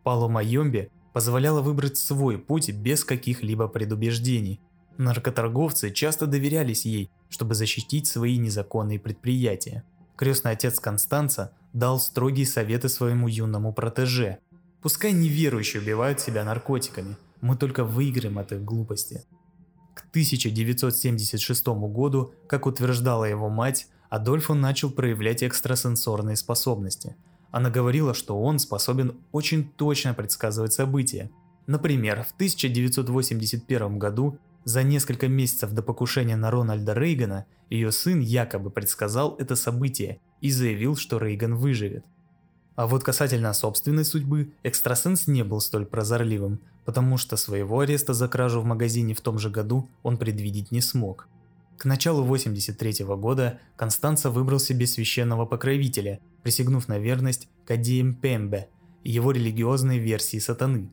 Пало 0.04 0.28
Майомби 0.28 0.90
позволяла 1.14 1.62
выбрать 1.62 1.98
свой 1.98 2.38
путь 2.38 2.72
без 2.72 3.04
каких-либо 3.06 3.68
предубеждений. 3.68 4.60
Наркоторговцы 4.98 5.92
часто 5.92 6.28
доверялись 6.28 6.86
ей, 6.86 7.12
чтобы 7.30 7.56
защитить 7.56 8.08
свои 8.08 8.38
незаконные 8.38 9.00
предприятия. 9.00 9.84
Крестный 10.16 10.52
отец 10.52 10.80
Констанца 10.80 11.52
дал 11.74 12.00
строгие 12.00 12.46
советы 12.46 12.90
своему 12.90 13.28
юному 13.28 13.74
протеже. 13.74 14.40
Пускай 14.82 15.12
неверующие 15.14 15.82
убивают 15.82 16.20
себя 16.20 16.44
наркотиками, 16.44 17.18
мы 17.42 17.56
только 17.56 17.84
выиграем 17.84 18.38
от 18.38 18.52
их 18.52 18.64
глупости. 18.64 19.24
К 20.02 20.10
1976 20.10 21.68
году, 21.68 22.34
как 22.48 22.66
утверждала 22.66 23.26
его 23.26 23.50
мать, 23.50 23.88
Адольфо 24.10 24.54
начал 24.54 24.92
проявлять 24.92 25.44
экстрасенсорные 25.44 26.36
способности. 26.36 27.16
Она 27.52 27.70
говорила, 27.70 28.14
что 28.14 28.40
он 28.42 28.60
способен 28.60 29.18
очень 29.32 29.70
точно 29.70 30.14
предсказывать 30.14 30.74
события. 30.74 31.30
Например, 31.68 32.24
в 32.24 32.34
1981 32.34 34.00
году, 34.00 34.38
за 34.64 34.84
несколько 34.84 35.28
месяцев 35.28 35.72
до 35.72 35.82
покушения 35.82 36.36
на 36.36 36.52
Рональда 36.52 36.94
Рейгана, 36.94 37.46
ее 37.70 37.92
сын 37.92 38.20
якобы 38.20 38.70
предсказал 38.70 39.36
это 39.38 39.56
событие 39.56 40.20
и 40.42 40.52
заявил, 40.52 40.96
что 40.96 41.18
Рейган 41.18 41.56
выживет. 41.56 42.06
А 42.76 42.88
вот 42.88 43.04
касательно 43.04 43.54
собственной 43.54 44.06
судьбы, 44.06 44.54
экстрасенс 44.64 45.28
не 45.28 45.44
был 45.44 45.62
столь 45.62 45.86
прозорливым, 45.86 46.60
потому 46.86 47.18
что 47.18 47.38
своего 47.38 47.80
ареста 47.80 48.14
за 48.14 48.28
кражу 48.28 48.62
в 48.62 48.66
магазине 48.66 49.14
в 49.14 49.22
том 49.22 49.40
же 49.40 49.50
году 49.50 49.90
он 50.04 50.18
предвидеть 50.18 50.72
не 50.72 50.82
смог. 50.82 51.28
К 51.78 51.86
началу 51.86 52.24
83 52.24 53.06
года 53.06 53.60
Констанца 53.76 54.30
выбрал 54.30 54.60
себе 54.60 54.86
священного 54.86 55.46
покровителя, 55.46 56.20
присягнув 56.44 56.88
на 56.88 57.00
верность 57.00 57.48
Кадием 57.66 58.14
Пембе, 58.14 58.70
его 59.04 59.32
религиозной 59.32 59.98
версии 59.98 60.38
сатаны. 60.38 60.92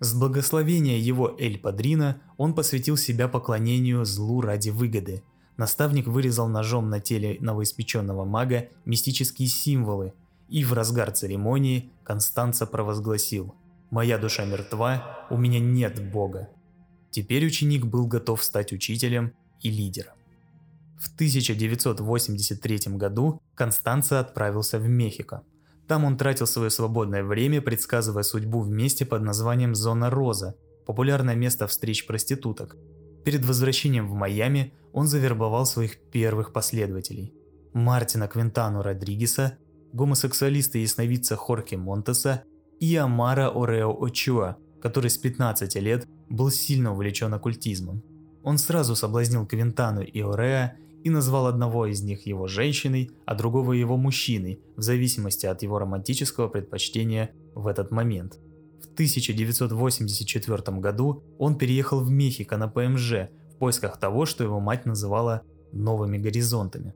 С 0.00 0.12
благословения 0.12 0.98
его 0.98 1.34
Эль 1.38 1.58
Падрина 1.58 2.20
он 2.36 2.54
посвятил 2.54 2.98
себя 2.98 3.28
поклонению 3.28 4.04
злу 4.04 4.42
ради 4.42 4.68
выгоды. 4.68 5.22
Наставник 5.56 6.06
вырезал 6.06 6.48
ножом 6.48 6.90
на 6.90 7.00
теле 7.00 7.38
новоиспеченного 7.40 8.26
мага 8.26 8.68
мистические 8.84 9.48
символы, 9.48 10.12
и 10.50 10.64
в 10.64 10.74
разгар 10.74 11.12
церемонии 11.12 11.90
Констанца 12.04 12.66
провозгласил– 12.66 13.54
Моя 13.90 14.18
душа 14.18 14.44
мертва, 14.44 15.26
у 15.30 15.36
меня 15.36 15.60
нет 15.60 16.10
Бога. 16.10 16.48
Теперь 17.10 17.46
ученик 17.46 17.86
был 17.86 18.06
готов 18.06 18.42
стать 18.42 18.72
учителем 18.72 19.32
и 19.60 19.70
лидером. 19.70 20.14
В 20.98 21.14
1983 21.14 22.96
году 22.96 23.40
Констанца 23.54 24.20
отправился 24.20 24.78
в 24.78 24.88
Мехико. 24.88 25.42
Там 25.86 26.04
он 26.04 26.16
тратил 26.16 26.46
свое 26.46 26.70
свободное 26.70 27.22
время, 27.22 27.62
предсказывая 27.62 28.24
судьбу 28.24 28.60
в 28.60 28.68
месте 28.68 29.06
под 29.06 29.22
названием 29.22 29.74
Зона 29.74 30.10
Роза, 30.10 30.56
популярное 30.84 31.36
место 31.36 31.66
встреч 31.66 32.06
проституток. 32.06 32.76
Перед 33.24 33.44
возвращением 33.44 34.08
в 34.08 34.14
Майами 34.14 34.72
он 34.92 35.06
завербовал 35.06 35.64
своих 35.64 35.98
первых 36.10 36.52
последователей. 36.52 37.34
Мартина 37.72 38.26
Квинтану 38.26 38.82
Родригеса, 38.82 39.58
гомосексуалиста 39.92 40.78
и 40.78 40.82
ясновидца 40.82 41.36
Хорки 41.36 41.76
Монтеса 41.76 42.42
и 42.80 42.96
Амара 42.96 43.50
Орео 43.50 43.96
Очуа, 44.02 44.56
который 44.80 45.10
с 45.10 45.18
15 45.18 45.74
лет 45.76 46.06
был 46.28 46.50
сильно 46.50 46.92
увлечен 46.92 47.32
оккультизмом. 47.34 48.02
Он 48.42 48.58
сразу 48.58 48.94
соблазнил 48.94 49.46
Квинтану 49.46 50.02
и 50.02 50.20
Ореа 50.20 50.76
и 51.02 51.10
назвал 51.10 51.46
одного 51.46 51.86
из 51.86 52.02
них 52.02 52.26
его 52.26 52.46
женщиной, 52.46 53.10
а 53.24 53.34
другого 53.34 53.72
его 53.72 53.96
мужчиной, 53.96 54.60
в 54.76 54.82
зависимости 54.82 55.46
от 55.46 55.62
его 55.62 55.78
романтического 55.78 56.48
предпочтения 56.48 57.30
в 57.54 57.66
этот 57.66 57.90
момент. 57.90 58.38
В 58.80 58.92
1984 58.92 60.78
году 60.78 61.22
он 61.38 61.56
переехал 61.56 62.00
в 62.00 62.10
Мехико 62.10 62.56
на 62.56 62.68
ПМЖ 62.68 63.28
в 63.54 63.58
поисках 63.58 63.98
того, 63.98 64.26
что 64.26 64.44
его 64.44 64.60
мать 64.60 64.84
называла 64.86 65.42
«новыми 65.72 66.18
горизонтами». 66.18 66.94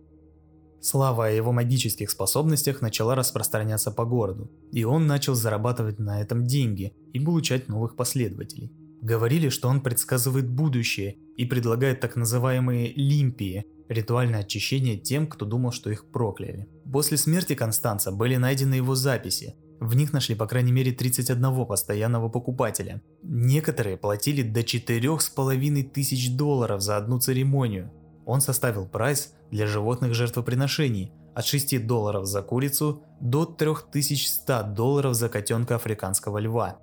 Слава 0.81 1.27
о 1.27 1.31
его 1.31 1.53
магических 1.53 2.11
способностях 2.11 2.81
начала 2.81 3.15
распространяться 3.15 3.91
по 3.91 4.05
городу, 4.05 4.51
и 4.73 4.85
он 4.85 5.07
начал 5.07 5.35
зарабатывать 5.35 5.99
на 5.99 6.23
этом 6.23 6.47
деньги 6.47 6.95
и 7.13 7.21
получать 7.21 7.69
новых 7.69 7.97
последователей. 7.97 8.73
Говорили, 9.03 9.49
что 9.49 9.69
он 9.69 9.83
предсказывает 9.83 10.49
будущее 10.49 11.17
и 11.37 11.45
предлагает 11.45 12.01
так 12.01 12.17
называемые 12.17 12.93
лимпии– 12.95 13.65
ритуальное 13.91 14.41
очищение 14.41 14.97
тем, 14.97 15.27
кто 15.27 15.45
думал, 15.45 15.73
что 15.73 15.91
их 15.91 16.07
прокляли. 16.07 16.69
После 16.91 17.17
смерти 17.17 17.55
Констанца 17.55 18.13
были 18.13 18.37
найдены 18.37 18.75
его 18.75 18.95
записи. 18.95 19.57
В 19.81 19.97
них 19.97 20.13
нашли 20.13 20.35
по 20.35 20.47
крайней 20.47 20.73
мере 20.73 20.93
31 20.93 21.67
постоянного 21.67 22.29
покупателя. 22.29 23.03
Некоторые 23.23 23.97
платили 23.97 24.43
до 24.43 24.61
4,5 24.61 25.91
тысяч 25.91 26.37
долларов 26.37 26.83
за 26.83 26.97
одну 26.97 27.19
церемонию. 27.19 27.91
Он 28.31 28.41
составил 28.41 28.87
прайс 28.87 29.35
для 29.51 29.67
животных 29.67 30.15
жертвоприношений 30.15 31.13
от 31.35 31.45
6 31.45 31.85
долларов 31.85 32.27
за 32.27 32.43
курицу 32.43 33.03
до 33.21 33.45
3100 33.45 34.63
долларов 34.73 35.17
за 35.17 35.29
котенка 35.29 35.75
африканского 35.75 36.39
льва. 36.39 36.79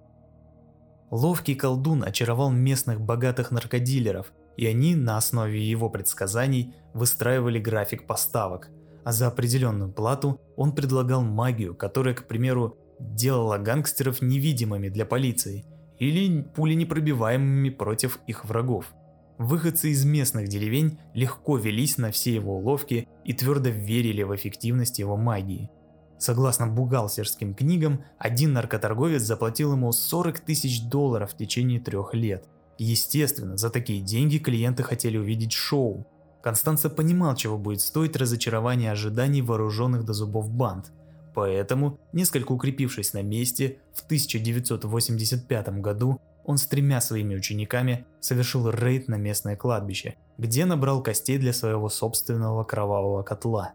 Ловкий 1.09 1.55
колдун 1.55 2.03
очаровал 2.03 2.51
местных 2.51 2.99
богатых 2.99 3.51
наркодилеров, 3.51 4.33
и 4.57 4.65
они 4.65 4.93
на 4.95 5.15
основе 5.15 5.65
его 5.65 5.89
предсказаний 5.89 6.75
выстраивали 6.93 7.59
график 7.59 8.07
поставок, 8.07 8.67
а 9.05 9.13
за 9.13 9.27
определенную 9.27 9.93
плату 9.93 10.41
он 10.57 10.73
предлагал 10.73 11.21
магию, 11.21 11.75
которая, 11.75 12.13
к 12.13 12.27
примеру, 12.27 12.75
делала 12.99 13.57
гангстеров 13.57 14.21
невидимыми 14.21 14.89
для 14.89 15.05
полиции 15.05 15.65
или 15.97 16.41
пуленепробиваемыми 16.41 17.69
против 17.69 18.19
их 18.27 18.43
врагов. 18.43 18.93
Выходцы 19.37 19.89
из 19.89 20.03
местных 20.03 20.47
деревень 20.47 20.97
легко 21.13 21.57
велись 21.57 21.97
на 21.97 22.11
все 22.11 22.33
его 22.33 22.57
уловки 22.57 23.07
и 23.23 23.33
твердо 23.33 23.69
верили 23.69 24.23
в 24.23 24.35
эффективность 24.35 24.97
его 24.97 25.15
магии. 25.15 25.69
Согласно 26.17 26.65
бухгалтерским 26.65 27.53
книгам, 27.53 28.03
один 28.17 28.53
наркоторговец 28.53 29.21
заплатил 29.21 29.73
ему 29.73 29.91
40 29.91 30.39
тысяч 30.39 30.81
долларов 30.81 31.31
в 31.31 31.37
течение 31.37 31.79
трех 31.79 32.15
лет. 32.15 32.47
Естественно, 32.79 33.57
за 33.57 33.69
такие 33.69 34.01
деньги 34.01 34.39
клиенты 34.39 34.81
хотели 34.81 35.17
увидеть 35.17 35.51
шоу. 35.51 36.07
Констанца 36.41 36.89
понимал, 36.89 37.35
чего 37.35 37.59
будет 37.59 37.81
стоить 37.81 38.15
разочарование 38.15 38.91
ожиданий 38.91 39.43
вооруженных 39.43 40.05
до 40.05 40.13
зубов 40.13 40.49
банд. 40.49 40.91
Поэтому, 41.35 41.99
несколько 42.13 42.51
укрепившись 42.51 43.13
на 43.13 43.21
месте, 43.21 43.77
в 43.93 44.03
1985 44.05 45.81
году 45.81 46.19
он 46.47 46.57
с 46.57 46.65
тремя 46.65 47.01
своими 47.01 47.35
учениками 47.35 48.05
совершил 48.21 48.69
рейд 48.71 49.09
на 49.09 49.15
местное 49.15 49.57
кладбище, 49.57 50.15
где 50.37 50.65
набрал 50.65 51.03
костей 51.03 51.37
для 51.37 51.51
своего 51.51 51.89
собственного 51.89 52.63
кровавого 52.63 53.21
котла. 53.21 53.73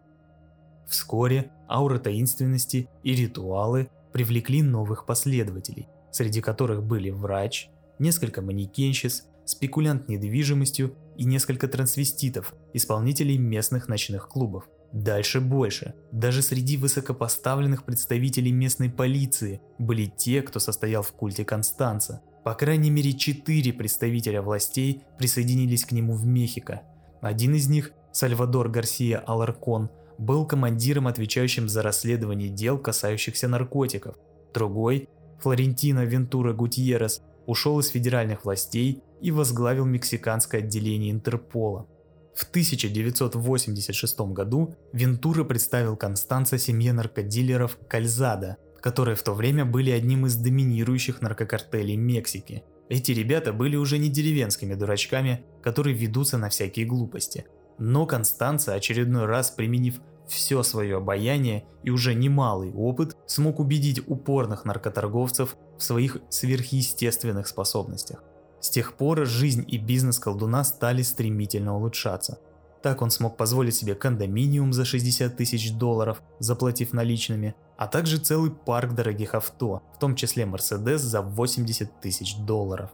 Вскоре 0.87 1.51
аура 1.69 1.99
таинственности 1.99 2.89
и 3.03 3.13
ритуалы 3.13 3.89
привлекли 4.11 4.63
новых 4.63 5.05
последователей, 5.05 5.87
среди 6.11 6.41
которых 6.41 6.83
были 6.83 7.11
врач, 7.11 7.69
несколько 7.99 8.41
манекенщиц, 8.41 9.27
спекулянт 9.45 10.09
недвижимостью 10.09 10.95
и 11.15 11.25
несколько 11.25 11.67
трансвеститов, 11.67 12.55
исполнителей 12.73 13.37
местных 13.37 13.87
ночных 13.87 14.27
клубов. 14.27 14.67
Дальше 14.91 15.41
больше. 15.41 15.93
Даже 16.11 16.41
среди 16.41 16.77
высокопоставленных 16.77 17.83
представителей 17.83 18.51
местной 18.51 18.89
полиции 18.89 19.61
были 19.77 20.05
те, 20.05 20.41
кто 20.41 20.59
состоял 20.59 21.03
в 21.03 21.11
культе 21.11 21.45
Констанца– 21.45 22.23
по 22.43 22.53
крайней 22.55 22.89
мере, 22.89 23.13
четыре 23.13 23.71
представителя 23.71 24.41
властей 24.41 25.03
присоединились 25.17 25.85
к 25.85 25.91
нему 25.91 26.13
в 26.13 26.25
Мехико. 26.25 26.81
Один 27.21 27.55
из 27.55 27.67
них, 27.69 27.91
Сальвадор 28.11 28.69
Гарсия 28.69 29.19
Аларкон, 29.19 29.89
был 30.17 30.45
командиром, 30.45 31.07
отвечающим 31.07 31.69
за 31.69 31.81
расследование 31.81 32.49
дел, 32.49 32.77
касающихся 32.77 33.47
наркотиков. 33.47 34.15
Другой, 34.53 35.09
Флорентино 35.39 36.05
Вентура 36.05 36.53
Гутьеррес, 36.53 37.21
ушел 37.45 37.79
из 37.79 37.87
федеральных 37.87 38.45
властей 38.45 39.01
и 39.21 39.31
возглавил 39.31 39.85
мексиканское 39.85 40.61
отделение 40.61 41.11
Интерпола. 41.11 41.87
В 42.35 42.43
1986 42.49 44.19
году 44.31 44.75
Вентура 44.91 45.43
представил 45.43 45.95
Констанца 45.95 46.57
семье 46.57 46.91
наркодилеров 46.93 47.77
Кальзада, 47.87 48.57
которые 48.83 49.15
в 49.15 49.23
то 49.23 49.33
время 49.33 49.63
были 49.63 49.91
одним 49.91 50.25
из 50.25 50.35
доминирующих 50.35 51.21
наркокартелей 51.21 51.95
Мексики. 51.95 52.63
Эти 52.89 53.11
ребята 53.11 53.53
были 53.53 53.77
уже 53.77 53.97
не 53.97 54.09
деревенскими 54.09 54.75
дурачками, 54.75 55.45
которые 55.61 55.95
ведутся 55.95 56.37
на 56.37 56.49
всякие 56.49 56.85
глупости. 56.85 57.45
Но 57.77 58.05
Констанца, 58.05 58.73
очередной 58.73 59.25
раз 59.25 59.51
применив 59.51 60.01
все 60.27 60.63
свое 60.63 60.97
обаяние 60.97 61.63
и 61.83 61.91
уже 61.91 62.13
немалый 62.13 62.73
опыт, 62.73 63.15
смог 63.25 63.61
убедить 63.61 64.01
упорных 64.05 64.65
наркоторговцев 64.65 65.55
в 65.77 65.81
своих 65.81 66.17
сверхъестественных 66.29 67.47
способностях. 67.47 68.21
С 68.59 68.69
тех 68.69 68.97
пор 68.97 69.25
жизнь 69.25 69.63
и 69.65 69.77
бизнес 69.77 70.19
колдуна 70.19 70.65
стали 70.65 71.03
стремительно 71.03 71.77
улучшаться. 71.77 72.39
Так 72.81 73.01
он 73.01 73.11
смог 73.11 73.37
позволить 73.37 73.75
себе 73.75 73.95
кондоминиум 73.95 74.73
за 74.73 74.83
60 74.83 75.37
тысяч 75.37 75.71
долларов, 75.71 76.21
заплатив 76.39 76.91
наличными, 76.91 77.55
а 77.83 77.87
также 77.87 78.17
целый 78.17 78.49
парк 78.49 78.93
дорогих 78.93 79.35
авто, 79.35 79.83
в 79.93 79.99
том 79.99 80.15
числе 80.15 80.45
Мерседес 80.45 81.01
за 81.01 81.21
80 81.21 81.99
тысяч 81.99 82.37
долларов. 82.37 82.91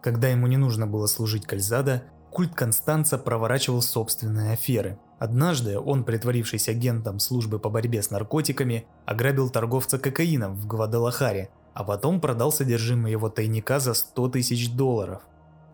Когда 0.00 0.28
ему 0.28 0.46
не 0.46 0.56
нужно 0.56 0.86
было 0.86 1.08
служить 1.08 1.46
Кальзада, 1.46 2.04
культ 2.30 2.54
Констанца 2.54 3.18
проворачивал 3.18 3.82
собственные 3.82 4.52
аферы. 4.52 5.00
Однажды 5.18 5.80
он, 5.80 6.04
притворившись 6.04 6.68
агентом 6.68 7.18
службы 7.18 7.58
по 7.58 7.70
борьбе 7.70 8.04
с 8.04 8.12
наркотиками, 8.12 8.86
ограбил 9.04 9.50
торговца 9.50 9.98
кокаином 9.98 10.54
в 10.54 10.64
Гвадалахаре, 10.68 11.50
а 11.74 11.82
потом 11.82 12.20
продал 12.20 12.52
содержимое 12.52 13.10
его 13.10 13.30
тайника 13.30 13.80
за 13.80 13.94
100 13.94 14.28
тысяч 14.28 14.70
долларов. 14.70 15.22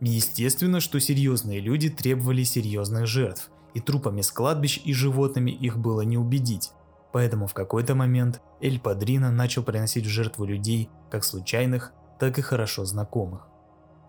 Естественно, 0.01 0.81
что 0.81 0.99
серьезные 0.99 1.61
люди 1.61 1.91
требовали 1.91 2.43
серьезных 2.43 3.07
жертв, 3.07 3.51
и 3.75 3.81
трупами 3.81 4.23
с 4.23 4.31
кладбищ 4.31 4.81
и 4.83 4.95
животными 4.95 5.51
их 5.51 5.77
было 5.77 6.01
не 6.01 6.17
убедить. 6.17 6.71
Поэтому 7.17 7.47
в 7.47 7.55
какой-то 7.55 7.95
момент 7.95 8.43
Эль 8.61 8.79
Падрино 8.79 9.31
начал 9.31 9.63
приносить 9.63 10.05
в 10.05 10.11
жертву 10.11 10.45
людей, 10.45 10.91
как 11.11 11.25
случайных, 11.25 11.95
так 12.19 12.39
и 12.39 12.43
хорошо 12.43 12.85
знакомых. 12.85 13.49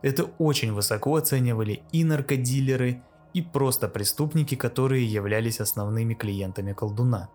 Это 0.01 0.25
очень 0.39 0.73
высоко 0.73 1.15
оценивали 1.15 1.83
и 1.93 2.03
наркодилеры, 2.03 3.01
и 3.33 3.41
просто 3.41 3.87
преступники, 3.87 4.55
которые 4.55 5.05
являлись 5.05 5.61
основными 5.61 6.15
клиентами 6.15 6.73
колдуна. 6.73 7.29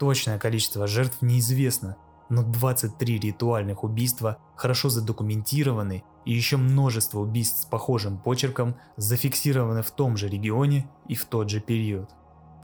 Точное 0.00 0.40
количество 0.40 0.88
жертв 0.88 1.22
неизвестно, 1.22 1.96
но 2.28 2.42
23 2.42 3.20
ритуальных 3.20 3.84
убийства 3.84 4.38
хорошо 4.56 4.88
задокументированы 4.88 6.02
и 6.24 6.32
еще 6.32 6.56
множество 6.56 7.20
убийств 7.20 7.62
с 7.62 7.64
похожим 7.64 8.18
почерком 8.18 8.74
зафиксированы 8.96 9.82
в 9.82 9.90
том 9.92 10.16
же 10.16 10.28
регионе 10.28 10.90
и 11.06 11.14
в 11.14 11.26
тот 11.26 11.48
же 11.48 11.60
период. 11.60 12.10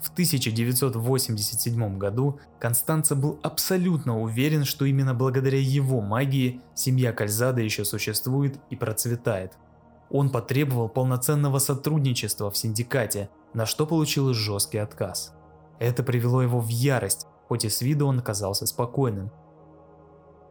В 0.01 0.11
1987 0.13 1.99
году 1.99 2.39
Констанца 2.61 3.17
был 3.17 3.41
абсолютно 3.43 4.21
уверен, 4.21 4.65
что 4.65 4.85
именно 4.85 5.13
благодаря 5.13 5.59
его 5.59 6.01
магии 6.01 6.61
семья 6.75 7.13
Кальзада 7.13 7.61
еще 7.63 7.85
существует 7.85 8.61
и 8.71 8.77
процветает. 8.77 9.55
Он 10.11 10.31
потребовал 10.31 10.89
полноценного 10.89 11.59
сотрудничества 11.59 12.51
в 12.51 12.57
синдикате, 12.57 13.29
на 13.55 13.67
что 13.67 13.87
получил 13.87 14.33
жесткий 14.33 14.79
отказ. 14.79 15.35
Это 15.81 16.03
привело 16.03 16.43
его 16.43 16.61
в 16.61 16.69
ярость, 16.69 17.27
хоть 17.49 17.65
и 17.65 17.69
с 17.69 17.83
виду 17.83 18.07
он 18.07 18.21
казался 18.21 18.67
спокойным. 18.67 19.33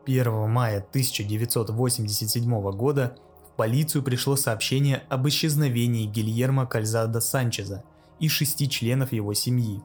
1 0.05 0.49
мая 0.49 0.79
1987 0.79 2.71
года 2.71 3.15
в 3.49 3.55
полицию 3.55 4.03
пришло 4.03 4.35
сообщение 4.35 5.03
об 5.09 5.27
исчезновении 5.27 6.05
Гильермо 6.05 6.65
Кальзада 6.65 7.21
Санчеза– 7.21 7.85
и 8.19 8.27
шести 8.27 8.69
членов 8.69 9.13
его 9.13 9.33
семьи. 9.33 9.81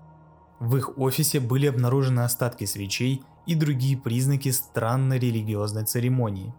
В 0.61 0.77
их 0.77 0.99
офисе 0.99 1.41
были 1.41 1.67
обнаружены 1.67 2.21
остатки 2.21 2.65
свечей 2.65 3.23
и 3.47 3.55
другие 3.55 3.97
признаки 3.97 4.51
странной 4.51 5.19
религиозной 5.19 5.85
церемонии. 5.85 6.55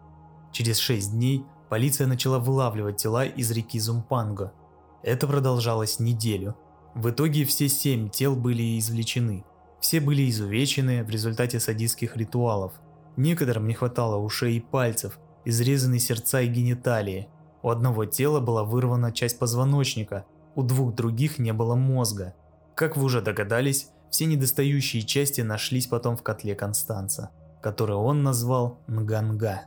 Через 0.52 0.78
шесть 0.78 1.12
дней 1.14 1.46
полиция 1.70 2.08
начала 2.08 2.40
вылавливать 2.40 2.98
тела 2.98 3.26
из 3.26 3.50
реки 3.52 3.80
Зумпанго. 3.80 4.54
Это 5.02 5.26
продолжалось 5.28 6.00
неделю. 6.00 6.56
В 6.96 7.10
итоге 7.10 7.46
все 7.46 7.70
семь 7.70 8.10
тел 8.10 8.36
были 8.36 8.78
извлечены. 8.78 9.46
Все 9.80 10.00
были 10.00 10.30
изувечены 10.30 11.04
в 11.04 11.10
результате 11.10 11.60
садистских 11.60 12.16
ритуалов. 12.16 12.74
Некоторым 13.18 13.68
не 13.68 13.74
хватало 13.74 14.18
ушей 14.18 14.58
и 14.58 14.60
пальцев, 14.60 15.20
изрезаны 15.46 16.00
сердца 16.00 16.42
и 16.42 16.48
гениталии. 16.48 17.28
У 17.62 17.70
одного 17.70 18.06
тела 18.06 18.40
была 18.40 18.64
вырвана 18.64 19.12
часть 19.12 19.40
позвоночника, 19.40 20.26
у 20.56 20.64
двух 20.64 20.94
других 20.96 21.40
не 21.40 21.54
было 21.54 21.76
мозга. 21.76 22.34
Как 22.76 22.98
вы 22.98 23.06
уже 23.06 23.22
догадались, 23.22 23.90
все 24.10 24.26
недостающие 24.26 25.02
части 25.02 25.42
нашлись 25.42 25.88
потом 25.88 26.16
в 26.16 26.24
котле 26.24 26.56
Констанца, 26.56 27.32
который 27.62 27.96
он 27.96 28.24
назвал 28.24 28.80
Нганга. 28.88 29.64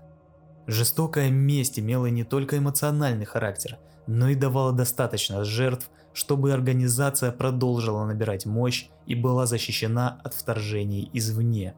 Жестокая 0.66 1.30
месть 1.30 1.78
имела 1.78 2.06
не 2.06 2.24
только 2.24 2.58
эмоциональный 2.58 3.24
характер, 3.24 3.78
но 4.06 4.28
и 4.28 4.34
давала 4.34 4.72
достаточно 4.72 5.44
жертв, 5.44 5.90
чтобы 6.12 6.52
организация 6.52 7.30
продолжила 7.30 8.04
набирать 8.04 8.46
мощь 8.46 8.88
и 9.06 9.14
была 9.14 9.46
защищена 9.46 10.20
от 10.24 10.34
вторжений 10.34 11.10
извне. 11.12 11.74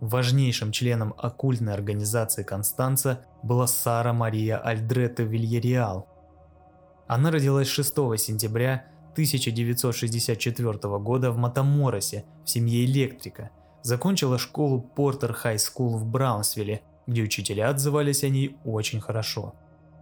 Важнейшим 0.00 0.72
членом 0.72 1.14
оккультной 1.16 1.72
организации 1.72 2.42
Констанца 2.42 3.24
была 3.42 3.66
Сара 3.66 4.12
Мария 4.12 4.58
Альдретта 4.58 5.22
Вильяреал– 5.22 6.08
она 7.06 7.30
родилась 7.30 7.68
6 7.68 7.94
сентября 8.18 8.86
1964 9.12 10.98
года 10.98 11.30
в 11.30 11.38
Матаморосе 11.38 12.24
в 12.44 12.50
семье 12.50 12.84
электрика. 12.84 13.50
Закончила 13.82 14.38
школу 14.38 14.80
Porter 14.80 15.32
High 15.32 15.58
School 15.58 15.96
в 15.96 16.04
Браунсвилле, 16.04 16.82
где 17.06 17.22
учителя 17.22 17.68
отзывались 17.70 18.24
о 18.24 18.28
ней 18.28 18.56
очень 18.64 19.00
хорошо. 19.00 19.54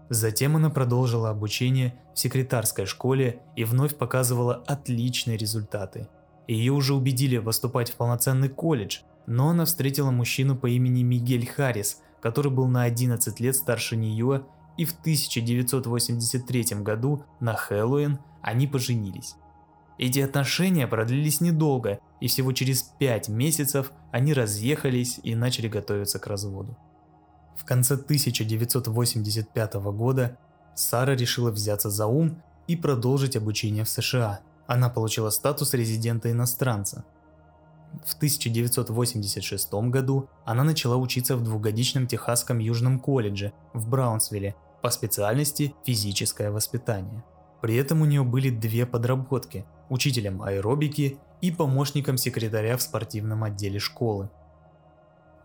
Затем 0.08 0.56
она 0.56 0.70
продолжила 0.70 1.30
обучение 1.30 1.94
в 2.14 2.18
секретарской 2.18 2.86
школе 2.86 3.40
и 3.56 3.64
вновь 3.64 3.96
показывала 3.96 4.62
отличные 4.66 5.36
результаты. 5.36 6.08
Ее 6.46 6.72
уже 6.72 6.94
убедили 6.94 7.38
поступать 7.38 7.90
в 7.90 7.96
полноценный 7.96 8.48
колледж, 8.48 9.00
но 9.26 9.50
она 9.50 9.64
встретила 9.64 10.10
мужчину 10.10 10.56
по 10.56 10.66
имени 10.66 11.02
Мигель 11.02 11.46
Харрис, 11.46 12.02
который 12.20 12.50
был 12.50 12.68
на 12.68 12.82
11 12.82 13.40
лет 13.40 13.56
старше 13.56 13.96
нее 13.96 14.44
и 14.76 14.84
в 14.84 14.92
1983 14.92 16.82
году 16.82 17.24
на 17.40 17.54
Хэллоуин 17.54 18.18
они 18.42 18.66
поженились. 18.66 19.36
Эти 19.98 20.18
отношения 20.18 20.86
продлились 20.86 21.40
недолго, 21.40 22.00
и 22.20 22.26
всего 22.26 22.52
через 22.52 22.82
5 22.82 23.28
месяцев 23.28 23.92
они 24.10 24.34
разъехались 24.34 25.20
и 25.22 25.34
начали 25.34 25.68
готовиться 25.68 26.18
к 26.18 26.26
разводу. 26.26 26.76
В 27.56 27.64
конце 27.64 27.94
1985 27.94 29.74
года 29.74 30.36
Сара 30.74 31.14
решила 31.14 31.50
взяться 31.52 31.90
за 31.90 32.06
ум 32.06 32.42
и 32.66 32.76
продолжить 32.76 33.36
обучение 33.36 33.84
в 33.84 33.88
США. 33.88 34.40
Она 34.66 34.88
получила 34.88 35.30
статус 35.30 35.74
резидента-иностранца. 35.74 37.04
В 38.04 38.14
1986 38.14 39.72
году 39.90 40.28
она 40.44 40.64
начала 40.64 40.96
учиться 40.96 41.36
в 41.36 41.44
двухгодичном 41.44 42.06
Техасском 42.06 42.58
Южном 42.58 42.98
колледже 42.98 43.52
в 43.72 43.88
Браунсвилле 43.88 44.56
по 44.82 44.90
специальности 44.90 45.74
физическое 45.84 46.50
воспитание. 46.50 47.24
При 47.62 47.76
этом 47.76 48.02
у 48.02 48.04
нее 48.04 48.24
были 48.24 48.50
две 48.50 48.84
подработки– 48.84 49.64
учителем 49.88 50.42
аэробики 50.42 51.18
и 51.40 51.50
помощником 51.50 52.16
секретаря 52.16 52.76
в 52.76 52.82
спортивном 52.82 53.44
отделе 53.44 53.78
школы. 53.78 54.30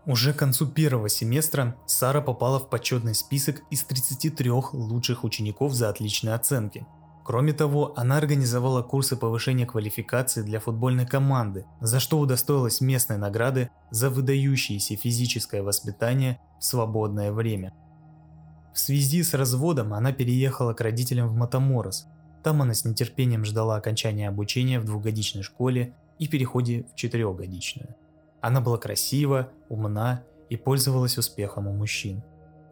Уже 0.06 0.32
к 0.32 0.38
концу 0.38 0.66
первого 0.66 1.08
семестра 1.08 1.76
Сара 1.86 2.20
попала 2.20 2.58
в 2.58 2.68
почетный 2.68 3.14
список 3.14 3.62
из 3.70 3.84
33 3.84 4.50
лучших 4.50 5.24
учеников 5.24 5.72
за 5.74 5.88
отличные 5.88 6.34
оценки. 6.34 6.86
Кроме 7.30 7.52
того, 7.52 7.92
она 7.94 8.16
организовала 8.16 8.82
курсы 8.82 9.14
повышения 9.14 9.64
квалификации 9.64 10.42
для 10.42 10.58
футбольной 10.58 11.06
команды, 11.06 11.64
за 11.80 12.00
что 12.00 12.18
удостоилась 12.18 12.80
местной 12.80 13.18
награды 13.18 13.70
за 13.92 14.10
выдающееся 14.10 14.96
физическое 14.96 15.62
воспитание 15.62 16.40
в 16.58 16.64
свободное 16.64 17.30
время– 17.30 17.72
в 18.74 18.78
связи 18.80 19.22
с 19.22 19.34
разводом 19.34 19.94
она 19.94 20.12
переехала 20.12 20.74
к 20.74 20.80
родителям 20.80 21.28
в 21.28 21.34
Матаморос. 21.34 22.06
Там 22.42 22.62
она 22.62 22.74
с 22.74 22.84
нетерпением 22.84 23.44
ждала 23.44 23.76
окончания 23.76 24.28
обучения 24.28 24.80
в 24.80 24.84
двухгодичной 24.84 25.42
школе 25.42 25.94
и 26.18 26.26
переходе 26.26 26.84
в 26.92 26.96
четырехгодичную. 26.96 27.94
Она 28.40 28.60
была 28.60 28.78
красива, 28.78 29.52
умна 29.68 30.24
и 30.48 30.56
пользовалась 30.56 31.18
успехом 31.18 31.68
у 31.68 31.72
мужчин. 31.72 32.22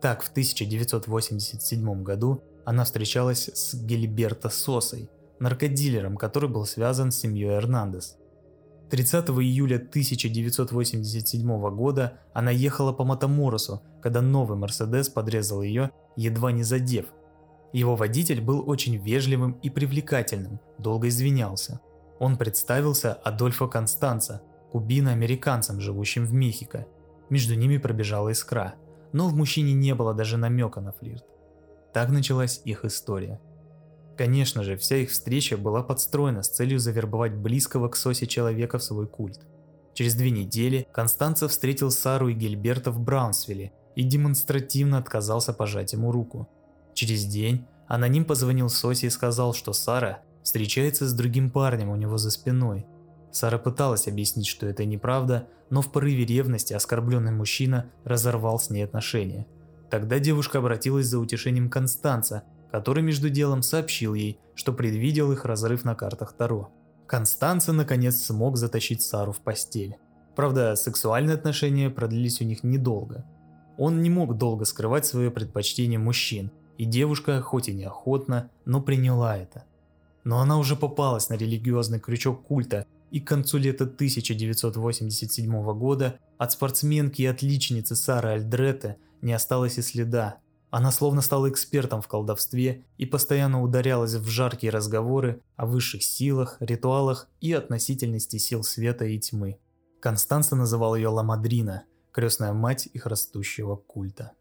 Так, 0.01 0.23
в 0.23 0.31
1987 0.31 2.03
году 2.03 2.43
она 2.69 2.85
встречалась 2.85 3.49
с 3.55 3.75
Гильберто 3.75 4.51
Сосой, 4.51 5.09
наркодилером, 5.39 6.19
который 6.19 6.51
был 6.51 6.67
связан 6.67 7.11
с 7.11 7.17
семьей 7.17 7.57
Эрнандес. 7.57 8.19
30 8.91 9.31
июля 9.31 9.77
1987 9.77 11.75
года 11.75 12.19
она 12.35 12.51
ехала 12.51 12.93
по 12.93 13.05
Матаморосу, 13.05 13.81
когда 14.03 14.21
новый 14.21 14.59
Мерседес 14.59 15.09
подрезал 15.09 15.63
ее, 15.63 15.93
едва 16.15 16.53
не 16.53 16.63
задев. 16.63 17.07
Его 17.73 17.97
водитель 17.97 18.43
был 18.43 18.69
очень 18.69 18.99
вежливым 18.99 19.53
и 19.63 19.71
привлекательным, 19.71 20.61
долго 20.77 21.09
извинялся. 21.09 21.81
Он 22.19 22.37
представился 22.37 23.15
Адольфо 23.15 23.67
Констанца, 23.67 24.43
кубино-американцем, 24.73 25.81
живущим 25.81 26.27
в 26.27 26.35
Мехико. 26.35 26.87
Между 27.31 27.55
ними 27.55 27.79
пробежала 27.79 28.29
искра, 28.29 28.75
но 29.15 29.27
в 29.27 29.35
мужчине 29.35 29.73
не 29.73 29.95
было 29.95 30.13
даже 30.13 30.37
намека 30.37 30.83
на 30.83 30.93
флирт. 30.93 31.25
Так 31.99 32.11
началась 32.11 32.63
их 32.65 32.85
история– 32.85 33.41
Конечно 34.17 34.63
же, 34.63 34.77
вся 34.77 34.99
их 34.99 35.11
встреча 35.11 35.57
была 35.57 35.83
подстроена 35.83 36.45
с 36.45 36.49
целью 36.49 36.79
завербовать 36.79 37.35
близкого 37.35 37.89
к 37.89 37.97
Сосе 37.97 38.29
человека 38.29 38.79
в 38.79 38.85
свой 38.85 39.09
культ. 39.09 39.41
Через 39.95 40.15
две 40.15 40.31
недели 40.31 40.87
Констанца 40.93 41.49
встретил 41.49 41.91
Сару 41.91 42.29
и 42.29 42.35
Гильберта 42.35 42.93
в 42.93 43.01
Браунсвилле 43.01 43.73
и 43.97 44.05
демонстративно 44.05 44.99
отказался 44.99 45.53
пожать 45.53 45.93
ему 45.93 46.13
руку. 46.13 46.49
Через 46.95 47.25
день 47.25 47.67
аноним 47.89 48.25
позвонил 48.25 48.69
Сосе 48.69 49.09
и 49.09 49.11
сказал, 49.11 49.53
что 49.53 49.73
Сара 49.73 50.23
встречается 50.45 51.05
с 51.05 51.13
другим 51.13 51.51
парнем 51.51 51.91
у 51.91 51.97
него 51.97 52.17
за 52.17 52.31
спиной. 52.31 52.87
Сара 53.33 53.59
пыталась 53.59 54.07
объяснить, 54.07 54.47
что 54.47 54.67
это 54.67 54.85
неправда, 54.85 55.49
но 55.69 55.83
в 55.83 55.91
порыве 55.91 56.25
ревности 56.25 56.75
оскорбленный 56.75 57.33
мужчина 57.33 57.91
разорвал 58.05 58.61
с 58.61 58.71
ней 58.71 58.85
отношения. 58.85 59.49
Тогда 59.91 60.19
девушка 60.19 60.59
обратилась 60.59 61.07
за 61.07 61.19
утешением 61.19 61.71
Констанца, 61.71 62.43
который 62.71 63.03
между 63.03 63.31
делом 63.31 63.63
сообщил 63.63 64.15
ей, 64.15 64.39
что 64.55 64.73
предвидел 64.73 65.33
их 65.33 65.45
разрыв 65.45 65.85
на 65.85 65.95
картах 65.95 66.35
Таро. 66.35 66.71
Констанца 67.07 67.73
наконец 67.73 68.17
смог 68.17 68.59
затащить 68.59 69.03
Сару 69.03 69.33
в 69.33 69.41
постель. 69.41 69.97
Правда, 70.37 70.77
сексуальные 70.77 71.35
отношения 71.35 71.91
продлились 71.91 72.41
у 72.41 72.45
них 72.45 72.63
недолго. 72.63 73.25
Он 73.79 74.03
не 74.03 74.11
мог 74.11 74.37
долго 74.37 74.65
скрывать 74.65 75.07
свое 75.07 75.31
предпочтение 75.31 75.99
мужчин, 75.99 76.51
и 76.77 76.85
девушка, 76.85 77.41
хоть 77.41 77.69
и 77.69 77.75
неохотно, 77.75 78.51
но 78.65 78.83
приняла 78.83 79.37
это. 79.37 79.65
Но 80.25 80.41
она 80.41 80.59
уже 80.59 80.77
попалась 80.77 81.29
на 81.31 81.35
религиозный 81.35 81.99
крючок 81.99 82.43
культа, 82.43 82.87
и 83.11 83.21
к 83.21 83.27
концу 83.27 83.57
лета 83.57 83.85
1987 83.85 85.79
года 85.79 86.19
от 86.37 86.53
спортсменки 86.53 87.23
и 87.23 87.27
отличницы 87.27 87.97
Сары 87.97 88.31
Альдретте 88.31 88.99
не 89.23 89.33
осталось 89.33 89.79
и 89.79 89.83
следа, 89.83 90.41
она 90.71 90.93
словно 90.93 91.23
стала 91.23 91.49
экспертом 91.49 92.03
в 92.03 92.09
колдовстве 92.09 92.85
и 92.99 93.07
постоянно 93.07 93.63
ударялась 93.63 94.15
в 94.15 94.29
жаркие 94.29 94.71
разговоры 94.71 95.43
о 95.57 95.67
высших 95.67 96.03
силах, 96.03 96.59
ритуалах 96.61 97.29
и 97.41 97.53
относительности 97.53 98.37
сил 98.37 98.63
света 98.63 99.07
и 99.07 99.19
тьмы. 99.19 99.59
Констанца 100.01 100.57
называл 100.57 100.95
ее 100.95 101.09
Ламадрина, 101.09 101.85
крестная 102.13 102.53
мать 102.53 102.87
их 102.93 103.07
растущего 103.07 103.77
культа. 103.77 104.33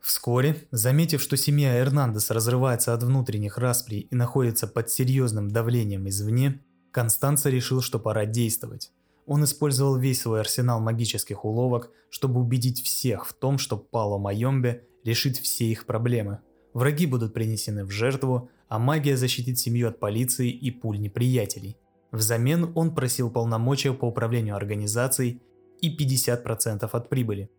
Вскоре, 0.00 0.66
заметив, 0.70 1.20
что 1.20 1.36
семья 1.36 1.78
Эрнандес 1.78 2.30
разрывается 2.30 2.94
от 2.94 3.02
внутренних 3.02 3.58
расприй 3.58 4.00
и 4.10 4.14
находится 4.14 4.66
под 4.66 4.90
серьезным 4.90 5.50
давлением 5.50 6.08
извне, 6.08 6.62
Констанца 6.92 7.50
решил, 7.50 7.82
что 7.82 7.98
пора 7.98 8.24
действовать. 8.24 8.92
Он 9.28 9.44
использовал 9.44 9.96
весь 9.98 10.22
свой 10.22 10.40
арсенал 10.40 10.80
магических 10.80 11.44
уловок, 11.44 11.90
чтобы 12.08 12.40
убедить 12.40 12.82
всех 12.82 13.26
в 13.26 13.34
том, 13.34 13.58
что 13.58 13.76
Пало 13.76 14.16
Майомбе 14.16 14.88
решит 15.04 15.36
все 15.36 15.66
их 15.66 15.84
проблемы. 15.84 16.38
Враги 16.72 17.04
будут 17.04 17.34
принесены 17.34 17.84
в 17.84 17.90
жертву, 17.90 18.48
а 18.68 18.78
магия 18.78 19.18
защитит 19.18 19.58
семью 19.58 19.88
от 19.88 20.00
полиции 20.00 20.50
и 20.50 20.70
пуль 20.70 20.98
неприятелей. 20.98 21.76
Взамен 22.10 22.72
он 22.74 22.94
просил 22.94 23.30
полномочия 23.30 23.92
по 23.92 24.06
управлению 24.06 24.56
организацией 24.56 25.42
и 25.82 25.94
50% 25.94 26.88
от 26.90 27.08
прибыли. 27.10 27.50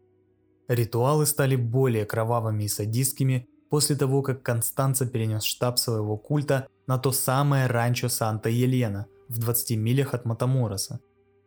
Ритуалы 0.67 1.27
стали 1.27 1.55
более 1.55 2.07
кровавыми 2.07 2.63
и 2.63 2.67
садистскими 2.67 3.47
после 3.69 3.95
того, 3.95 4.23
как 4.23 4.41
Констанца 4.41 5.05
перенес 5.05 5.43
штаб 5.43 5.77
своего 5.77 6.17
культа 6.17 6.67
на 6.87 6.97
то 6.97 7.11
самое 7.11 7.67
ранчо 7.67 8.09
Санта-Елена 8.09 9.05
в 9.27 9.37
20 9.37 9.77
милях 9.77 10.15
от 10.15 10.25
Матамороса. 10.25 10.99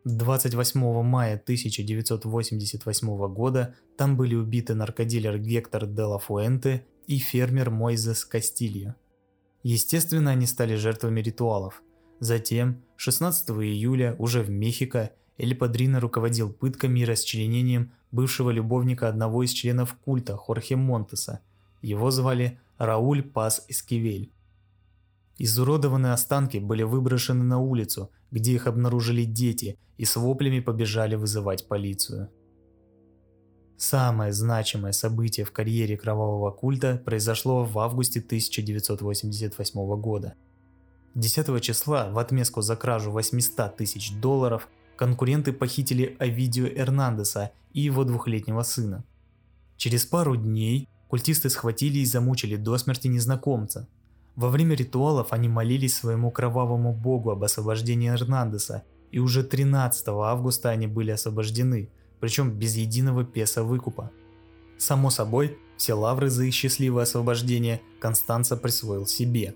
28 0.05 1.01
мая 1.03 1.35
1988 1.35 3.33
года 3.33 3.75
там 3.97 4.17
были 4.17 4.35
убиты 4.35 4.75
наркодилер 4.75 5.37
Гектор 5.37 5.85
де 5.85 6.01
ла 6.01 6.19
Фуэнте 6.19 6.85
и 7.07 7.19
фермер 7.19 7.69
Мойзес 7.69 8.25
Кастильо. 8.25 8.95
Естественно, 9.63 10.31
они 10.31 10.45
стали 10.45 10.75
жертвами 10.75 11.21
ритуалов. 11.21 11.81
Затем, 12.19 12.83
16 12.97 13.49
июля, 13.51 14.15
уже 14.19 14.41
в 14.43 14.49
Мехико, 14.49 15.11
Эль 15.37 15.55
Падрино 15.55 16.01
руководил 16.01 16.51
пытками 16.51 16.99
и 16.99 17.05
расчленением 17.05 17.93
бывшего 18.11 18.49
любовника 18.49 19.07
одного 19.07 19.43
из 19.43 19.51
членов 19.51 19.95
культа 20.03 20.35
Хорхе 20.35 20.75
Монтеса. 20.75 21.39
Его 21.81 22.11
звали 22.11 22.59
Рауль 22.77 23.23
Пас 23.23 23.65
Эскивель. 23.69 24.31
Изуродованные 25.37 26.13
останки 26.13 26.57
были 26.57 26.83
выброшены 26.83 27.43
на 27.43 27.59
улицу, 27.59 28.11
где 28.31 28.53
их 28.53 28.67
обнаружили 28.67 29.23
дети 29.23 29.79
и 29.97 30.05
с 30.05 30.15
воплями 30.15 30.59
побежали 30.59 31.15
вызывать 31.15 31.67
полицию. 31.67 32.29
Самое 33.77 34.31
значимое 34.31 34.91
событие 34.91 35.45
в 35.45 35.51
карьере 35.51 35.97
кровавого 35.97 36.51
культа 36.51 37.01
произошло 37.03 37.65
в 37.65 37.77
августе 37.79 38.19
1988 38.19 39.99
года. 39.99 40.35
10 41.15 41.61
числа 41.61 42.09
в 42.09 42.17
отместку 42.17 42.61
за 42.61 42.75
кражу 42.75 43.11
800 43.11 43.75
тысяч 43.75 44.13
долларов 44.19 44.69
конкуренты 44.95 45.51
похитили 45.51 46.15
Овидио 46.19 46.67
Эрнандеса 46.67 47.51
и 47.73 47.81
его 47.81 48.03
двухлетнего 48.03 48.61
сына. 48.61 49.03
Через 49.77 50.05
пару 50.05 50.35
дней 50.35 50.87
культисты 51.07 51.49
схватили 51.49 51.99
и 51.99 52.05
замучили 52.05 52.55
до 52.55 52.77
смерти 52.77 53.07
незнакомца, 53.07 53.87
во 54.35 54.49
время 54.49 54.75
ритуалов 54.75 55.27
они 55.31 55.47
молились 55.47 55.95
своему 55.95 56.31
кровавому 56.31 56.93
богу 56.93 57.31
об 57.31 57.43
освобождении 57.43 58.09
Эрнандеса, 58.09 58.83
и 59.11 59.19
уже 59.19 59.43
13 59.43 60.07
августа 60.07 60.69
они 60.69 60.87
были 60.87 61.11
освобождены, 61.11 61.91
причем 62.19 62.51
без 62.51 62.75
единого 62.75 63.23
песа 63.23 63.63
выкупа. 63.63 64.11
Само 64.79 65.11
собой, 65.11 65.57
все 65.77 65.93
лавры 65.93 66.29
за 66.29 66.45
их 66.45 66.53
счастливое 66.53 67.03
освобождение 67.03 67.81
Констанца 67.99 68.57
присвоил 68.57 69.05
себе. 69.05 69.55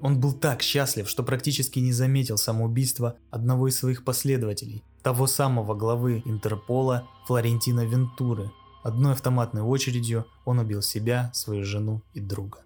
Он 0.00 0.20
был 0.20 0.32
так 0.32 0.60
счастлив, 0.60 1.08
что 1.08 1.22
практически 1.22 1.78
не 1.78 1.92
заметил 1.92 2.36
самоубийства 2.36 3.16
одного 3.30 3.68
из 3.68 3.78
своих 3.78 4.04
последователей, 4.04 4.82
того 5.02 5.26
самого 5.26 5.74
главы 5.74 6.22
Интерпола 6.24 7.08
Флорентина 7.26 7.86
Вентуры. 7.86 8.50
Одной 8.82 9.12
автоматной 9.12 9.62
очередью 9.62 10.26
он 10.44 10.58
убил 10.58 10.82
себя, 10.82 11.30
свою 11.32 11.64
жену 11.64 12.02
и 12.12 12.20
друга. 12.20 12.65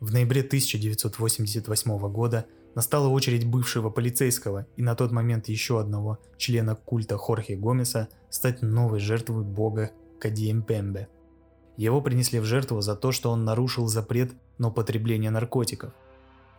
В 0.00 0.14
ноябре 0.14 0.40
1988 0.40 2.10
года 2.10 2.46
настала 2.74 3.08
очередь 3.08 3.46
бывшего 3.46 3.90
полицейского 3.90 4.66
и 4.76 4.82
на 4.82 4.94
тот 4.94 5.12
момент 5.12 5.48
еще 5.48 5.78
одного 5.78 6.18
члена 6.38 6.74
культа 6.74 7.18
Хорхе 7.18 7.54
Гомеса 7.54 8.08
стать 8.30 8.62
новой 8.62 8.98
жертвой 8.98 9.44
бога 9.44 9.90
Кадиемпембе. 10.18 11.08
Его 11.76 12.00
принесли 12.00 12.40
в 12.40 12.44
жертву 12.44 12.80
за 12.80 12.96
то, 12.96 13.12
что 13.12 13.30
он 13.30 13.44
нарушил 13.44 13.88
запрет 13.88 14.32
на 14.56 14.68
употребление 14.68 15.30
наркотиков. 15.30 15.92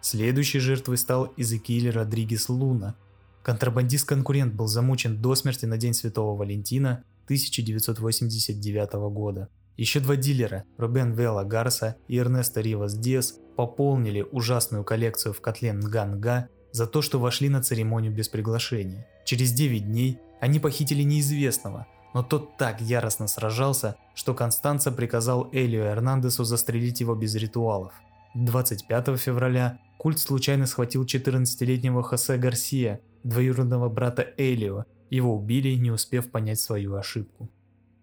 Следующей 0.02 0.60
жертвой 0.60 0.98
стал 0.98 1.34
Изекииль 1.36 1.90
Родригес 1.90 2.48
Луна. 2.48 2.96
Контрабандист-конкурент 3.42 4.54
был 4.54 4.68
замучен 4.68 5.20
до 5.20 5.34
смерти 5.34 5.66
на 5.66 5.78
День 5.78 5.96
Святого 5.96 6.38
Валентина 6.38 7.04
1989 7.26 8.94
года. 9.12 9.50
Еще 9.78 10.00
два 10.00 10.16
дилера, 10.16 10.66
Рубен 10.78 11.14
Вела 11.14 11.44
Гарса 11.44 11.96
и 12.08 12.18
Эрнесто 12.18 12.62
Ривас 12.62 12.96
Диас, 12.96 13.40
пополнили 13.56 14.26
ужасную 14.32 14.84
коллекцию 14.84 15.34
в 15.34 15.42
котле 15.42 15.74
Нганга 15.74 16.50
за 16.72 16.88
то, 16.88 17.02
что 17.02 17.20
вошли 17.20 17.50
на 17.50 17.62
церемонию 17.62 18.14
без 18.14 18.30
приглашения. 18.30 19.08
Через 19.26 19.52
9 19.52 19.86
дней 19.86 20.20
они 20.40 20.60
похитили 20.60 21.04
неизвестного, 21.04 21.88
но 22.14 22.24
тот 22.24 22.58
так 22.58 22.82
яростно 22.82 23.28
сражался, 23.28 23.96
что 24.16 24.34
Констанца 24.34 24.92
приказал 24.92 25.50
Элио 25.52 25.84
Эрнандесу 25.86 26.44
застрелить 26.44 27.00
его 27.00 27.16
без 27.16 27.36
ритуалов. 27.36 27.94
25 28.36 29.20
февраля 29.20 29.80
культ 29.98 30.20
случайно 30.20 30.66
схватил 30.66 31.06
14-летнего 31.06 32.04
Хосе 32.04 32.38
Гарсия, 32.38 33.02
двоюродного 33.24 33.90
брата 33.90 34.28
Элио, 34.38 34.86
его 35.10 35.36
убили, 35.36 35.76
не 35.76 35.92
успев 35.92 36.32
понять 36.32 36.60
свою 36.60 36.96
ошибку. 36.96 37.50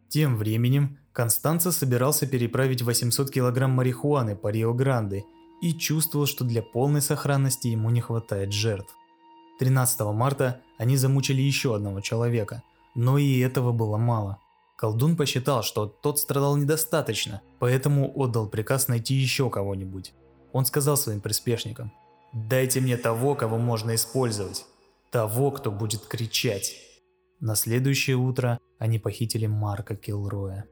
Тем 0.09 0.37
временем 0.37 0.99
Констанца 1.19 1.73
собирался 1.73 2.29
переправить 2.29 2.83
800 2.83 3.31
килограмм 3.33 3.73
марихуаны 3.73 4.37
по 4.37 4.49
Рио-Гранде 4.53 5.25
и 5.61 5.75
чувствовал, 5.75 6.27
что 6.27 6.45
для 6.45 6.63
полной 6.63 7.03
сохранности 7.03 7.67
ему 7.67 7.91
не 7.91 8.01
хватает 8.01 8.53
жертв. 8.53 8.95
13 9.59 10.01
марта 10.13 10.61
они 10.79 10.97
замучили 10.97 11.43
еще 11.43 11.75
одного 11.75 12.01
человека, 12.01 12.63
но 12.95 13.19
и 13.19 13.41
этого 13.41 13.73
было 13.73 13.97
мало. 13.97 14.39
Колдун 14.77 15.17
посчитал, 15.17 15.65
что 15.65 15.87
тот 15.87 16.21
страдал 16.21 16.57
недостаточно, 16.57 17.43
поэтому 17.59 18.13
отдал 18.15 18.49
приказ 18.49 18.87
найти 18.87 19.15
еще 19.15 19.51
кого-нибудь. 19.51 20.15
Он 20.53 20.65
сказал 20.65 20.97
своим 20.97 21.21
приспешникам, 21.21 21.91
«Дайте 22.33 22.81
мне 22.81 22.97
того, 22.97 23.35
кого 23.35 23.59
можно 23.59 23.97
использовать». 23.97 24.67
Того, 25.11 25.51
кто 25.51 25.73
будет 25.73 26.07
кричать. 26.07 26.77
На 27.41 27.55
следующее 27.55 28.17
утро 28.17 28.59
они 28.79 28.99
похитили 28.99 29.47
Марка 29.47 29.95
Килроя. 29.95 30.67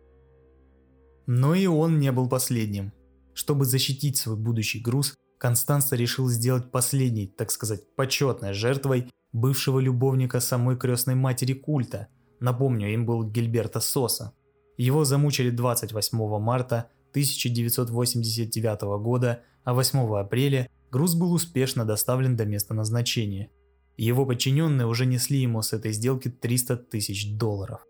Но 1.26 1.54
и 1.54 1.66
он 1.66 2.00
не 2.00 2.10
был 2.12 2.28
последним. 2.28 2.92
Чтобы 3.34 3.64
защитить 3.64 4.16
свой 4.16 4.36
будущий 4.36 4.80
груз, 4.80 5.14
Констанца 5.38 5.96
решил 5.96 6.28
сделать 6.28 6.70
последней, 6.70 7.26
так 7.26 7.50
сказать, 7.50 7.94
почетной 7.94 8.54
жертвой 8.54 9.12
бывшего 9.32 9.80
любовника 9.80 10.40
самой 10.40 10.76
крестной 10.76 11.14
матери 11.14 11.52
культа. 11.52 12.08
Напомню, 12.40 12.92
им 12.92 13.04
был 13.04 13.22
Гильберто 13.22 13.80
Соса. 13.80 14.32
Его 14.78 15.04
замучили 15.04 15.50
28 15.50 16.38
марта 16.38 16.90
1989 17.10 18.80
года, 19.02 19.42
а 19.64 19.74
8 19.74 20.16
апреля 20.16 20.68
груз 20.90 21.14
был 21.14 21.32
успешно 21.32 21.84
доставлен 21.84 22.36
до 22.36 22.44
места 22.44 22.74
назначения. 22.74 23.50
Его 23.96 24.26
подчиненные 24.26 24.86
уже 24.86 25.06
несли 25.06 25.38
ему 25.38 25.62
с 25.62 25.72
этой 25.72 25.92
сделки 25.92 26.28
300 26.28 26.76
тысяч 26.76 27.36
долларов. 27.36 27.80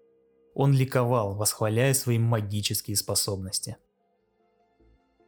Он 0.54 0.72
ликовал, 0.72 1.34
восхваляя 1.34 1.92
свои 1.94 2.18
магические 2.18 2.96
способности. 2.96 3.76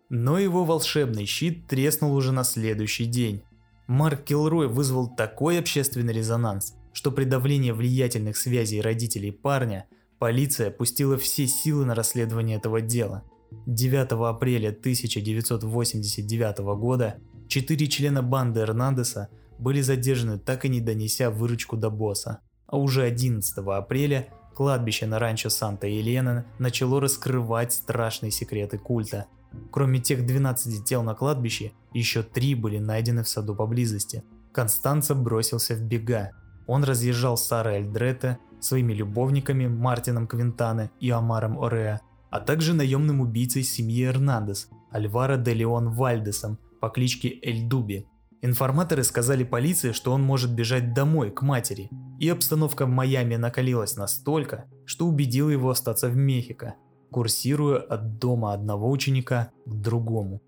Но 0.08 0.38
его 0.38 0.64
волшебный 0.64 1.26
щит 1.26 1.66
треснул 1.66 2.14
уже 2.14 2.32
на 2.32 2.44
следующий 2.44 3.04
день. 3.04 3.42
Марк 3.86 4.24
Килрой 4.24 4.68
вызвал 4.68 5.14
такой 5.14 5.58
общественный 5.58 6.14
резонанс, 6.14 6.74
что 6.92 7.12
при 7.12 7.24
давлении 7.24 7.72
влиятельных 7.72 8.36
связей 8.36 8.80
родителей 8.80 9.32
парня 9.32 9.86
полиция 10.18 10.70
пустила 10.70 11.18
все 11.18 11.46
силы 11.46 11.84
на 11.84 11.94
расследование 11.94 12.56
этого 12.56 12.80
дела. 12.80 13.24
9 13.66 14.12
апреля 14.28 14.70
1989 14.70 16.58
года 16.78 17.18
четыре 17.48 17.86
члена 17.86 18.22
банды 18.22 18.60
Эрнандеса 18.60 19.28
были 19.58 19.80
задержаны, 19.80 20.38
так 20.38 20.64
и 20.64 20.68
не 20.68 20.80
донеся 20.80 21.30
выручку 21.30 21.76
до 21.76 21.90
босса. 21.90 22.40
А 22.66 22.78
уже 22.78 23.02
11 23.02 23.58
апреля 23.58 24.28
кладбище 24.54 25.06
на 25.06 25.18
ранчо 25.18 25.50
Санта-Елена 25.50 26.44
начало 26.58 27.00
раскрывать 27.00 27.72
страшные 27.72 28.30
секреты 28.30 28.78
культа. 28.78 29.26
Кроме 29.70 30.00
тех 30.00 30.26
12 30.26 30.84
тел 30.84 31.02
на 31.02 31.14
кладбище, 31.14 31.72
еще 31.92 32.22
три 32.22 32.54
были 32.54 32.78
найдены 32.78 33.22
в 33.22 33.28
саду 33.28 33.54
поблизости. 33.54 34.24
Констанца 34.52 35.14
бросился 35.14 35.74
в 35.74 35.82
бега. 35.82 36.32
Он 36.66 36.84
разъезжал 36.84 37.36
Сара 37.36 37.76
Эльдрета 37.76 38.38
своими 38.60 38.92
любовниками 38.92 39.66
Мартином 39.66 40.26
Квинтане 40.26 40.90
и 41.00 41.10
Амаром 41.10 41.62
Ореа, 41.62 42.00
а 42.30 42.40
также 42.40 42.74
наемным 42.74 43.20
убийцей 43.20 43.62
семьи 43.62 44.04
Эрнандес, 44.04 44.68
Альваро 44.90 45.36
де 45.36 45.54
Леон 45.54 45.90
Вальдесом 45.90 46.58
по 46.80 46.88
кличке 46.90 47.38
Эль 47.42 47.68
Дуби. 47.68 48.06
Информаторы 48.40 49.02
сказали 49.02 49.42
полиции, 49.42 49.90
что 49.92 50.12
он 50.12 50.22
может 50.22 50.52
бежать 50.52 50.94
домой, 50.94 51.30
к 51.30 51.42
матери, 51.42 51.90
и 52.20 52.28
обстановка 52.28 52.86
в 52.86 52.88
Майами 52.88 53.34
накалилась 53.34 53.96
настолько, 53.96 54.66
что 54.84 55.06
убедила 55.06 55.50
его 55.50 55.70
остаться 55.70 56.08
в 56.08 56.16
Мехико, 56.16 56.76
курсируя 57.10 57.78
от 57.78 58.18
дома 58.18 58.52
одного 58.52 58.90
ученика 58.90 59.50
к 59.66 59.74
другому. 59.74 60.40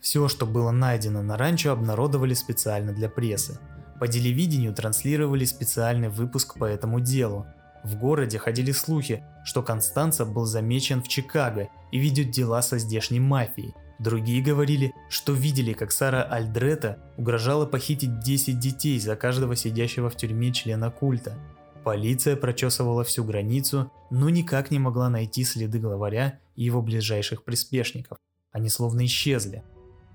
Все, 0.00 0.28
что 0.28 0.46
было 0.46 0.70
найдено 0.70 1.22
на 1.22 1.36
ранчо, 1.36 1.72
обнародовали 1.72 2.34
специально 2.34 2.92
для 2.92 3.08
прессы. 3.08 3.58
По 3.98 4.06
телевидению 4.06 4.74
транслировали 4.74 5.44
специальный 5.44 6.08
выпуск 6.08 6.58
по 6.58 6.64
этому 6.64 7.00
делу. 7.00 7.46
В 7.84 7.96
городе 7.96 8.38
ходили 8.38 8.70
слухи, 8.70 9.24
что 9.44 9.62
Констанца 9.62 10.24
был 10.24 10.44
замечен 10.44 11.02
в 11.02 11.08
Чикаго 11.08 11.68
и 11.90 11.98
ведет 11.98 12.30
дела 12.30 12.62
со 12.62 12.78
здешней 12.78 13.20
мафией, 13.20 13.74
Другие 14.02 14.42
говорили, 14.42 14.94
что 15.08 15.32
видели, 15.32 15.74
как 15.74 15.92
Сара 15.92 16.24
Альдрета 16.24 16.98
угрожала 17.16 17.66
похитить 17.66 18.18
10 18.18 18.58
детей 18.58 18.98
за 18.98 19.14
каждого 19.14 19.54
сидящего 19.54 20.10
в 20.10 20.16
тюрьме 20.16 20.52
члена 20.52 20.90
культа. 20.90 21.38
Полиция 21.84 22.34
прочесывала 22.34 23.04
всю 23.04 23.22
границу, 23.22 23.92
но 24.10 24.28
никак 24.28 24.72
не 24.72 24.80
могла 24.80 25.08
найти 25.08 25.44
следы 25.44 25.78
главаря 25.78 26.40
и 26.56 26.64
его 26.64 26.82
ближайших 26.82 27.44
приспешников. 27.44 28.18
Они 28.50 28.68
словно 28.68 29.04
исчезли. 29.04 29.62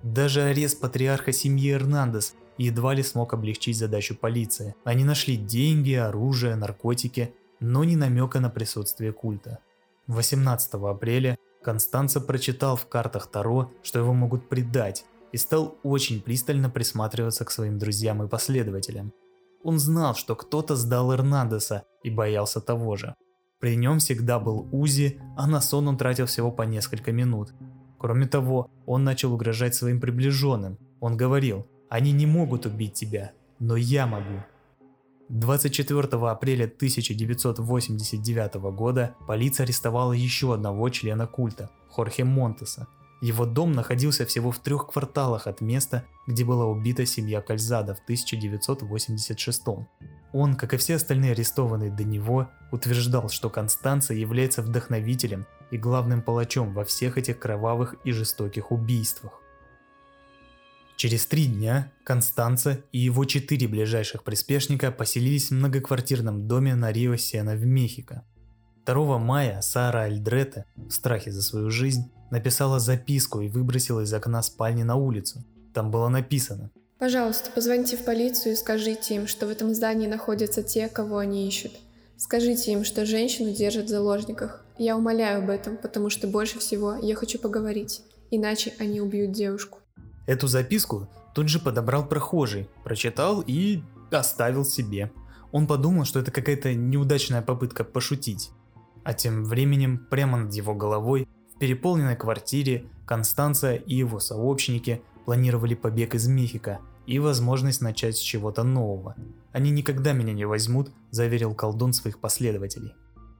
Даже 0.03 0.43
арест 0.43 0.81
патриарха 0.81 1.31
семьи 1.31 1.71
Эрнандес 1.71 2.35
едва 2.57 2.93
ли 2.93 3.03
смог 3.03 3.33
облегчить 3.33 3.77
задачу 3.77 4.17
полиции. 4.17 4.75
Они 4.83 5.05
нашли 5.05 5.37
деньги, 5.37 5.93
оружие, 5.93 6.55
наркотики, 6.55 7.33
но 7.61 7.85
ни 7.85 7.95
намека 7.95 8.41
на 8.41 8.49
присутствие 8.49 9.13
культа. 9.13 9.59
18 10.07 10.73
апреля 10.73 11.37
Констанца 11.67 12.21
прочитал 12.21 12.77
в 12.77 12.87
картах 12.87 13.27
Таро, 13.27 13.73
что 13.83 13.99
его 13.99 14.13
могут 14.13 14.47
предать, 14.47 15.03
и 15.33 15.37
стал 15.37 15.77
очень 15.83 16.21
пристально 16.21 16.69
присматриваться 16.69 17.43
к 17.43 17.51
своим 17.51 17.77
друзьям 17.77 18.23
и 18.23 18.29
последователям. 18.29 19.11
Он 19.63 19.77
знал, 19.77 20.15
что 20.15 20.37
кто-то 20.37 20.77
сдал 20.77 21.13
Эрнандеса 21.13 21.83
и 22.03 22.09
боялся 22.09 22.61
того 22.61 22.95
же. 22.95 23.15
При 23.59 23.75
нем 23.75 23.99
всегда 23.99 24.39
был 24.39 24.69
Узи, 24.71 25.19
а 25.35 25.45
на 25.45 25.59
сон 25.59 25.89
он 25.89 25.97
тратил 25.97 26.25
всего 26.27 26.53
по 26.53 26.61
несколько 26.61 27.11
минут. 27.11 27.53
Кроме 27.99 28.27
того, 28.27 28.71
он 28.85 29.03
начал 29.03 29.33
угрожать 29.33 29.75
своим 29.75 29.99
приближенным. 29.99 30.77
Он 31.01 31.17
говорил, 31.17 31.67
они 31.89 32.13
не 32.13 32.25
могут 32.25 32.65
убить 32.65 32.93
тебя, 32.93 33.33
но 33.59 33.75
я 33.75 34.07
могу. 34.07 34.41
24 35.29 36.07
апреля 36.29 36.65
1989 36.65 38.53
года 38.71 39.15
полиция 39.27 39.65
арестовала 39.65 40.13
еще 40.13 40.53
одного 40.53 40.89
члена 40.89 41.27
культа, 41.27 41.69
Хорхе 41.89 42.23
Монтеса. 42.23 42.87
Его 43.19 43.45
дом 43.45 43.73
находился 43.73 44.25
всего 44.25 44.51
в 44.51 44.59
трех 44.59 44.87
кварталах 44.87 45.47
от 45.47 45.59
места, 45.59 46.05
где 46.27 46.45
была 46.45 46.65
убита 46.65 47.05
семья 47.05 47.41
Кальзада 47.41 47.95
в 47.95 47.99
1986. 48.03 49.63
Он, 50.31 50.55
как 50.55 50.73
и 50.73 50.77
все 50.77 50.95
остальные 50.95 51.31
арестованные 51.31 51.91
до 51.91 52.05
него, 52.05 52.47
утверждал, 52.71 53.27
что 53.29 53.49
Констанция 53.49 54.15
является 54.15 54.61
вдохновителем 54.61 55.45
и 55.71 55.77
главным 55.77 56.21
палачом 56.21 56.73
во 56.73 56.85
всех 56.85 57.17
этих 57.17 57.39
кровавых 57.39 57.95
и 58.05 58.11
жестоких 58.11 58.71
убийствах. 58.71 59.41
Через 60.97 61.27
три 61.27 61.45
дня 61.45 61.91
Констанца 62.03 62.79
и 62.91 62.97
его 62.97 63.23
четыре 63.25 63.67
ближайших 63.67 64.23
приспешника 64.23 64.91
поселились 64.91 65.49
в 65.49 65.53
многоквартирном 65.53 66.47
доме 66.47 66.73
на 66.73 66.91
Рио-Сена 66.91 67.55
в 67.55 67.63
Мехико. 67.67 68.23
2 68.87 69.19
мая 69.19 69.61
Сара 69.61 70.05
Альдрета, 70.05 70.65
в 70.75 70.89
страхе 70.89 71.31
за 71.31 71.43
свою 71.43 71.69
жизнь, 71.69 72.11
написала 72.31 72.79
записку 72.79 73.41
и 73.41 73.47
выбросила 73.47 74.01
из 74.01 74.11
окна 74.11 74.41
спальни 74.41 74.81
на 74.81 74.95
улицу. 74.95 75.45
Там 75.71 75.91
было 75.91 76.07
написано 76.09 76.71
«Пожалуйста, 76.97 77.51
позвоните 77.51 77.95
в 77.95 78.03
полицию 78.03 78.53
и 78.53 78.55
скажите 78.55 79.13
им, 79.13 79.27
что 79.27 79.45
в 79.45 79.51
этом 79.51 79.75
здании 79.75 80.07
находятся 80.07 80.63
те, 80.63 80.89
кого 80.89 81.19
они 81.19 81.47
ищут. 81.47 81.73
Скажите 82.17 82.71
им, 82.71 82.83
что 82.83 83.05
женщину 83.05 83.53
держат 83.53 83.85
в 83.85 83.89
заложниках. 83.89 84.65
Я 84.79 84.97
умоляю 84.97 85.43
об 85.43 85.51
этом, 85.51 85.77
потому 85.77 86.09
что 86.09 86.25
больше 86.25 86.57
всего 86.57 86.95
я 86.95 87.13
хочу 87.13 87.37
поговорить, 87.37 88.01
иначе 88.31 88.73
они 88.79 88.99
убьют 88.99 89.31
девушку». 89.31 89.77
Эту 90.27 90.47
записку 90.47 91.07
тут 91.33 91.47
же 91.47 91.59
подобрал 91.59 92.05
прохожий, 92.05 92.69
прочитал 92.83 93.43
и 93.47 93.81
оставил 94.11 94.65
себе. 94.65 95.11
Он 95.53 95.65
подумал, 95.65 96.03
что 96.03 96.19
это 96.19 96.31
какая-то 96.31 96.75
неудачная 96.75 97.41
попытка 97.41 97.85
пошутить. 97.85 98.51
А 99.03 99.13
тем 99.13 99.45
временем 99.45 100.05
прямо 100.11 100.37
над 100.37 100.53
его 100.53 100.75
головой 100.75 101.27
в 101.55 101.59
переполненной 101.59 102.17
квартире 102.17 102.89
Констанция 103.05 103.75
и 103.75 103.95
его 103.95 104.19
сообщники 104.19 105.01
планировали 105.25 105.75
побег 105.75 106.13
из 106.13 106.27
Мехико 106.27 106.79
и 107.05 107.19
возможность 107.19 107.79
начать 107.79 108.17
с 108.17 108.19
чего-то 108.19 108.63
нового. 108.63 109.15
«Они 109.53 109.71
никогда 109.71 110.11
меня 110.11 110.33
не 110.33 110.43
возьмут»,– 110.43 110.91
заверил 111.11 111.55
колдун 111.55 111.93
своих 111.93 112.19
последователей. 112.19 112.93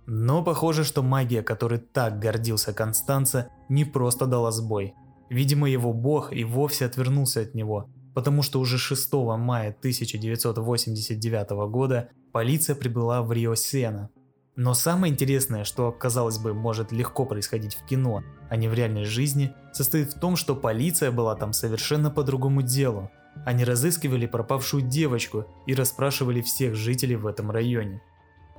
Но 0.06 0.42
похоже, 0.42 0.86
что 0.86 1.04
магия, 1.04 1.44
которой 1.44 1.80
так 1.80 2.18
гордился 2.18 2.72
Констанца, 2.72 3.50
не 3.68 3.84
просто 3.84 4.26
дала 4.26 4.52
сбой– 4.52 4.94
Видимо, 5.30 5.70
его 5.70 5.94
бог 5.94 6.32
и 6.32 6.44
вовсе 6.44 6.86
отвернулся 6.86 7.42
от 7.42 7.54
него, 7.54 7.90
потому 8.14 8.42
что 8.42 8.60
уже 8.60 8.78
6 8.78 9.14
мая 9.38 9.70
1989 9.70 11.50
года 11.70 12.10
полиция 12.32 12.76
прибыла 12.76 13.22
в 13.22 13.32
Рио-Сена. 13.32 14.10
Но 14.56 14.74
самое 14.74 15.14
интересное, 15.14 15.64
что, 15.64 15.92
казалось 15.92 16.40
бы, 16.40 16.54
может 16.54 16.92
легко 16.92 17.26
происходить 17.26 17.76
в 17.76 17.86
кино, 17.86 18.24
а 18.50 18.56
не 18.56 18.68
в 18.68 18.74
реальной 18.74 19.06
жизни, 19.06 19.54
состоит 19.72 20.14
в 20.14 20.20
том, 20.20 20.36
что 20.36 20.56
полиция 20.56 21.12
была 21.12 21.36
там 21.36 21.54
совершенно 21.54 22.10
по 22.10 22.24
другому 22.24 22.64
делу. 22.64 23.12
Они 23.46 23.64
разыскивали 23.64 24.26
пропавшую 24.26 24.82
девочку 24.82 25.46
и 25.68 25.76
расспрашивали 25.76 26.42
всех 26.42 26.74
жителей 26.76 27.18
в 27.18 27.28
этом 27.28 27.52
районе 27.52 28.02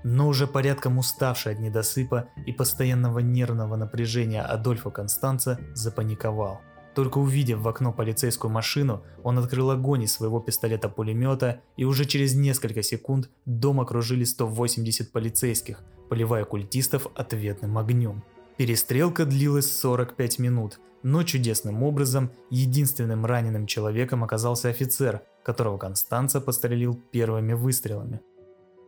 но 0.03 0.29
уже 0.29 0.47
порядком 0.47 0.99
уставший 0.99 1.53
от 1.53 1.59
недосыпа 1.59 2.29
и 2.47 2.53
постоянного 2.53 3.19
нервного 3.21 3.77
напряжения 3.77 4.43
Адольфа 4.43 4.91
Констанца 4.91 5.59
запаниковал. 5.75 6.61
Только 6.95 7.19
увидев 7.19 7.61
в 7.61 7.69
окно 7.69 7.93
полицейскую 7.93 8.51
машину, 8.51 9.05
он 9.23 9.39
открыл 9.39 9.71
огонь 9.71 10.03
из 10.03 10.13
своего 10.13 10.41
пистолета-пулемета, 10.41 11.61
и 11.77 11.85
уже 11.85 12.05
через 12.05 12.35
несколько 12.35 12.83
секунд 12.83 13.31
дом 13.47 13.81
окружили 13.81 14.25
180 14.25 15.13
полицейских, 15.13 15.85
поливая 16.09 16.45
культистов 16.45 17.07
ответным 17.15 17.79
огнем. 17.79 18.25
Перестрелка 18.57 19.25
длилась 19.25 19.71
45 19.77 20.41
минут, 20.41 20.81
но 21.05 21.23
чудесным 21.23 21.85
образом 21.85 22.33
единственным 22.51 23.25
раненым 23.25 23.67
человеком 23.67 24.25
оказался 24.25 24.69
офицер, 24.69 25.23
которого 25.45 25.79
Констанца 25.79 26.41
пострелил 26.41 27.01
первыми 27.13 27.53
выстрелами. 27.53 28.21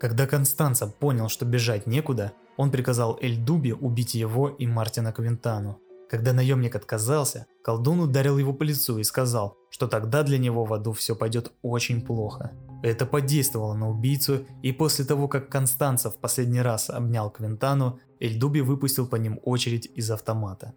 Когда 0.00 0.26
Констанца 0.26 0.86
понял, 0.86 1.28
что 1.28 1.44
бежать 1.44 1.86
некуда, 1.86 2.32
он 2.56 2.70
приказал 2.70 3.18
Эльдубе 3.20 3.74
убить 3.74 4.14
его 4.14 4.48
и 4.48 4.66
Мартина 4.66 5.12
Квинтану. 5.12 5.78
Когда 6.08 6.32
наемник 6.32 6.74
отказался, 6.74 7.46
колдун 7.62 8.00
ударил 8.00 8.38
его 8.38 8.54
по 8.54 8.62
лицу 8.62 8.98
и 8.98 9.04
сказал, 9.04 9.58
что 9.68 9.88
тогда 9.88 10.22
для 10.22 10.38
него 10.38 10.64
в 10.64 10.72
аду 10.72 10.92
все 10.92 11.14
пойдет 11.14 11.52
очень 11.60 12.00
плохо. 12.00 12.52
Это 12.82 13.04
подействовало 13.04 13.74
на 13.74 13.90
убийцу, 13.90 14.46
и 14.62 14.72
после 14.72 15.04
того, 15.04 15.28
как 15.28 15.50
Констанца 15.50 16.08
в 16.08 16.16
последний 16.16 16.62
раз 16.62 16.88
обнял 16.88 17.30
Квинтану, 17.30 18.00
Эльдуби 18.20 18.60
выпустил 18.60 19.06
по 19.06 19.16
ним 19.16 19.38
очередь 19.44 19.90
из 19.94 20.10
автомата. 20.10 20.72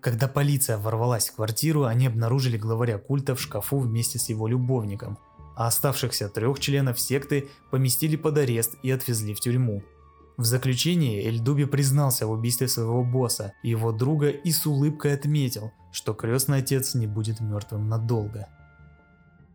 Когда 0.00 0.28
полиция 0.28 0.78
ворвалась 0.78 1.28
в 1.28 1.34
квартиру, 1.34 1.84
они 1.84 2.06
обнаружили 2.06 2.56
главаря 2.56 2.98
культа 2.98 3.34
в 3.34 3.40
шкафу 3.40 3.80
вместе 3.80 4.20
с 4.20 4.28
его 4.28 4.46
любовником, 4.46 5.18
а 5.56 5.66
оставшихся 5.66 6.28
трех 6.28 6.58
членов 6.60 6.98
секты 6.98 7.48
поместили 7.70 8.16
под 8.16 8.38
арест 8.38 8.76
и 8.82 8.90
отвезли 8.90 9.34
в 9.34 9.40
тюрьму. 9.40 9.82
В 10.36 10.44
заключение 10.44 11.22
Эльдуби 11.28 11.64
признался 11.64 12.26
в 12.26 12.30
убийстве 12.30 12.66
своего 12.66 13.04
босса 13.04 13.52
и 13.62 13.70
его 13.70 13.92
друга 13.92 14.30
и 14.30 14.50
с 14.52 14.64
улыбкой 14.64 15.14
отметил, 15.14 15.70
что 15.92 16.14
крестный 16.14 16.58
отец 16.58 16.94
не 16.94 17.06
будет 17.06 17.40
мертвым 17.40 17.88
надолго. 17.88 18.48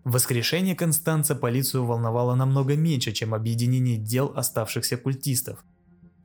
Воскрешение 0.03 0.75
Констанца 0.75 1.34
полицию 1.34 1.86
волновало 1.86 2.36
намного 2.36 2.75
меньше, 2.75 3.12
чем 3.12 3.34
объединение 3.34 3.97
дел 3.97 4.31
оставшихся 4.36 4.97
культистов. 4.97 5.63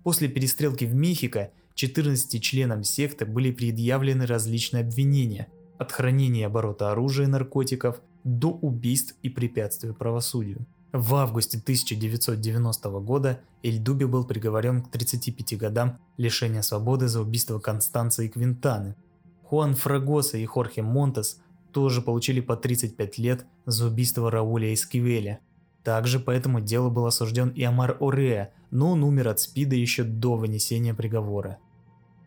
После 0.02 0.28
перестрелки 0.28 0.84
в 0.84 0.94
Мехико 0.94 1.50
14 1.74 2.42
членам 2.42 2.84
секты 2.84 3.24
были 3.24 3.50
предъявлены 3.50 4.26
различные 4.26 4.82
обвинения, 4.82 5.48
от 5.78 5.92
хранения 5.92 6.46
оборота 6.46 6.92
оружия 6.92 7.24
и 7.24 7.30
наркотиков 7.30 8.02
до 8.24 8.48
убийств 8.48 9.16
и 9.22 9.28
препятствий 9.28 9.92
правосудию. 9.92 10.66
В 10.92 11.14
августе 11.14 11.58
1990 11.58 12.90
года 13.00 13.40
Эльдуби 13.62 14.04
был 14.04 14.24
приговорен 14.24 14.82
к 14.82 14.90
35 14.90 15.56
годам 15.56 15.98
лишения 16.16 16.62
свободы 16.62 17.06
за 17.06 17.20
убийство 17.20 17.60
Констанции 17.60 18.28
Квинтаны. 18.28 18.96
Хуан 19.44 19.74
Фрагоса 19.74 20.36
и 20.36 20.46
Хорхе 20.46 20.82
Монтес 20.82 21.40
тоже 21.72 22.02
получили 22.02 22.40
по 22.40 22.56
35 22.56 23.18
лет 23.18 23.46
за 23.66 23.86
убийство 23.86 24.30
Рауля 24.30 24.74
Эскивеля. 24.74 25.40
Также 25.84 26.18
по 26.18 26.30
этому 26.30 26.60
делу 26.60 26.90
был 26.90 27.06
осужден 27.06 27.50
и 27.50 27.62
Амар 27.62 27.96
Орея, 28.00 28.52
но 28.70 28.90
он 28.90 29.04
умер 29.04 29.28
от 29.28 29.40
СПИДа 29.40 29.76
еще 29.76 30.02
до 30.02 30.36
вынесения 30.36 30.92
приговора. 30.92 31.58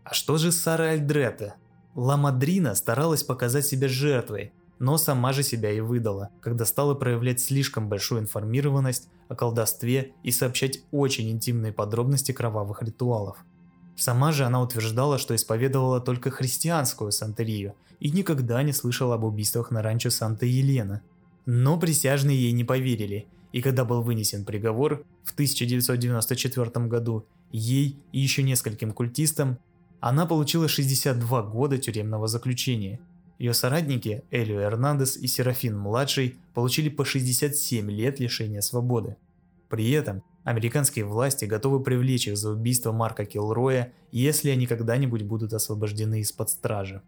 А 0.04 0.14
что 0.14 0.38
же 0.38 0.52
Сара 0.52 0.92
Альдрета? 0.92 1.56
Ла 1.96 2.18
Мадрина 2.18 2.76
старалась 2.76 3.24
показать 3.24 3.66
себя 3.66 3.88
жертвой, 3.88 4.52
но 4.84 4.98
сама 4.98 5.32
же 5.32 5.44
себя 5.44 5.72
и 5.72 5.80
выдала, 5.80 6.30
когда 6.42 6.66
стала 6.66 6.94
проявлять 6.94 7.40
слишком 7.40 7.88
большую 7.88 8.20
информированность 8.20 9.08
о 9.30 9.36
колдовстве 9.36 10.12
и 10.24 10.32
сообщать 10.32 10.82
очень 10.92 11.32
интимные 11.32 11.72
подробности 11.72 12.34
кровавых 12.34 12.84
ритуалов. 12.84 13.38
Сама 13.96 14.34
же 14.34 14.44
она 14.44 14.62
утверждала, 14.62 15.18
что 15.18 15.36
исповедовала 15.36 16.02
только 16.02 16.32
христианскую 16.32 17.14
сантерию 17.14 17.76
и 18.02 18.12
никогда 18.12 18.62
не 18.62 18.74
слышала 18.74 19.16
об 19.16 19.24
убийствах 19.24 19.72
на 19.72 19.82
ранчо 19.82 20.10
Санта-Елена. 20.10 21.02
Но 21.46 21.80
присяжные 21.80 22.38
ей 22.38 22.52
не 22.52 22.66
поверили, 22.66 23.28
и 23.54 23.62
когда 23.62 23.86
был 23.86 24.02
вынесен 24.02 24.44
приговор 24.44 25.06
в 25.24 25.32
1994 25.32 26.88
году, 26.88 27.26
ей 27.54 27.98
и 28.12 28.20
еще 28.20 28.44
нескольким 28.44 28.92
культистам, 28.92 29.60
она 30.02 30.26
получила 30.26 30.68
62 30.68 31.42
года 31.44 31.78
тюремного 31.78 32.28
заключения– 32.28 33.00
ее 33.44 33.54
соратники 33.54 34.24
Элио 34.32 34.62
Эрнандес 34.62 35.18
и 35.18 35.28
Серафин-младший 35.28 36.38
получили 36.54 36.88
по 36.88 37.04
67 37.04 37.92
лет 37.92 38.22
лишения 38.22 38.62
свободы. 38.62 39.18
При 39.68 39.92
этом 39.92 40.24
американские 40.46 41.04
власти 41.04 41.44
готовы 41.44 41.84
привлечь 41.84 42.30
их 42.30 42.38
за 42.38 42.52
убийство 42.52 42.94
Марка 42.94 43.26
Килроя, 43.26 43.92
если 44.14 44.50
они 44.50 44.66
когда-нибудь 44.66 45.24
будут 45.24 45.52
освобождены 45.52 46.22
из-под 46.22 46.52
стражи. 46.52 47.02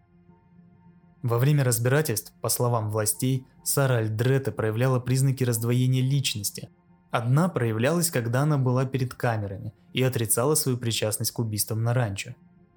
Во 1.24 1.38
время 1.38 1.64
разбирательств, 1.64 2.34
по 2.42 2.50
словам 2.50 2.92
властей, 2.92 3.48
Сара 3.64 4.00
Альдретта 4.00 4.52
проявляла 4.52 5.00
признаки 5.00 5.46
раздвоения 5.46 6.02
личности. 6.02 6.68
Одна 7.12 7.48
проявлялась, 7.48 8.12
когда 8.12 8.42
она 8.42 8.58
была 8.58 8.84
перед 8.84 9.14
камерами 9.14 9.74
и 9.94 10.04
отрицала 10.04 10.56
свою 10.56 10.78
причастность 10.78 11.32
к 11.32 11.40
убийствам 11.40 11.82
на 11.82 11.94
ранчо. 11.94 12.36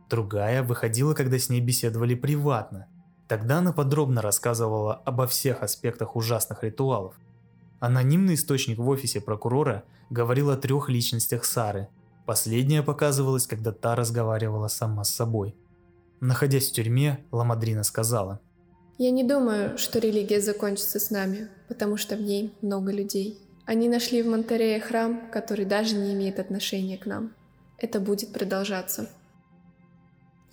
Другая 0.08 0.62
выходила, 0.62 1.12
когда 1.12 1.40
с 1.40 1.48
ней 1.48 1.60
беседовали 1.60 2.14
приватно– 2.14 2.86
Тогда 3.28 3.58
она 3.58 3.72
подробно 3.74 4.22
рассказывала 4.22 4.94
обо 5.04 5.26
всех 5.26 5.62
аспектах 5.62 6.16
ужасных 6.16 6.64
ритуалов. 6.64 7.14
Анонимный 7.78 8.34
источник 8.34 8.78
в 8.78 8.88
офисе 8.88 9.20
прокурора 9.20 9.84
говорил 10.08 10.50
о 10.50 10.56
трех 10.56 10.88
личностях 10.88 11.44
Сары. 11.44 11.88
Последняя 12.24 12.82
показывалась, 12.82 13.46
когда 13.46 13.70
та 13.70 13.94
разговаривала 13.94 14.68
сама 14.68 15.04
с 15.04 15.14
собой. 15.14 15.54
Находясь 16.20 16.70
в 16.70 16.72
тюрьме, 16.72 17.24
Ламадрина 17.30 17.84
сказала. 17.84 18.40
«Я 18.96 19.10
не 19.10 19.22
думаю, 19.22 19.78
что 19.78 19.98
религия 19.98 20.40
закончится 20.40 20.98
с 20.98 21.10
нами, 21.10 21.48
потому 21.68 21.98
что 21.98 22.16
в 22.16 22.22
ней 22.22 22.52
много 22.62 22.90
людей. 22.92 23.38
Они 23.66 23.88
нашли 23.88 24.22
в 24.22 24.26
Монтерее 24.26 24.80
храм, 24.80 25.30
который 25.30 25.66
даже 25.66 25.94
не 25.94 26.14
имеет 26.14 26.40
отношения 26.40 26.96
к 26.96 27.04
нам. 27.04 27.34
Это 27.76 28.00
будет 28.00 28.32
продолжаться». 28.32 29.08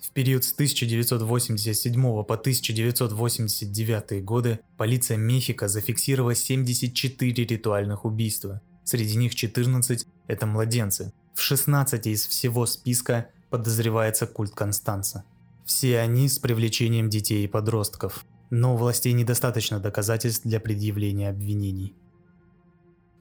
В 0.06 0.12
период 0.12 0.44
с 0.44 0.52
1987 0.52 2.00
по 2.00 2.34
1989 2.34 4.24
годы 4.24 4.60
полиция 4.76 5.16
Мехико 5.16 5.66
зафиксировала 5.66 6.32
74 6.32 7.44
ритуальных 7.44 8.04
убийства. 8.04 8.62
Среди 8.84 9.16
них 9.16 9.34
14– 9.34 10.06
это 10.28 10.46
младенцы. 10.46 11.12
В 11.34 11.40
16 11.42 12.06
из 12.06 12.24
всего 12.28 12.66
списка 12.66 13.30
подозревается 13.50 14.28
культ 14.28 14.54
Констанца. 14.54 15.24
Все 15.64 15.98
они 15.98 16.28
с 16.28 16.38
привлечением 16.38 17.10
детей 17.10 17.44
и 17.44 17.48
подростков. 17.48 18.24
Но 18.50 18.74
у 18.74 18.76
властей 18.76 19.12
недостаточно 19.12 19.80
доказательств 19.80 20.46
для 20.46 20.60
предъявления 20.60 21.30
обвинений. 21.30 21.96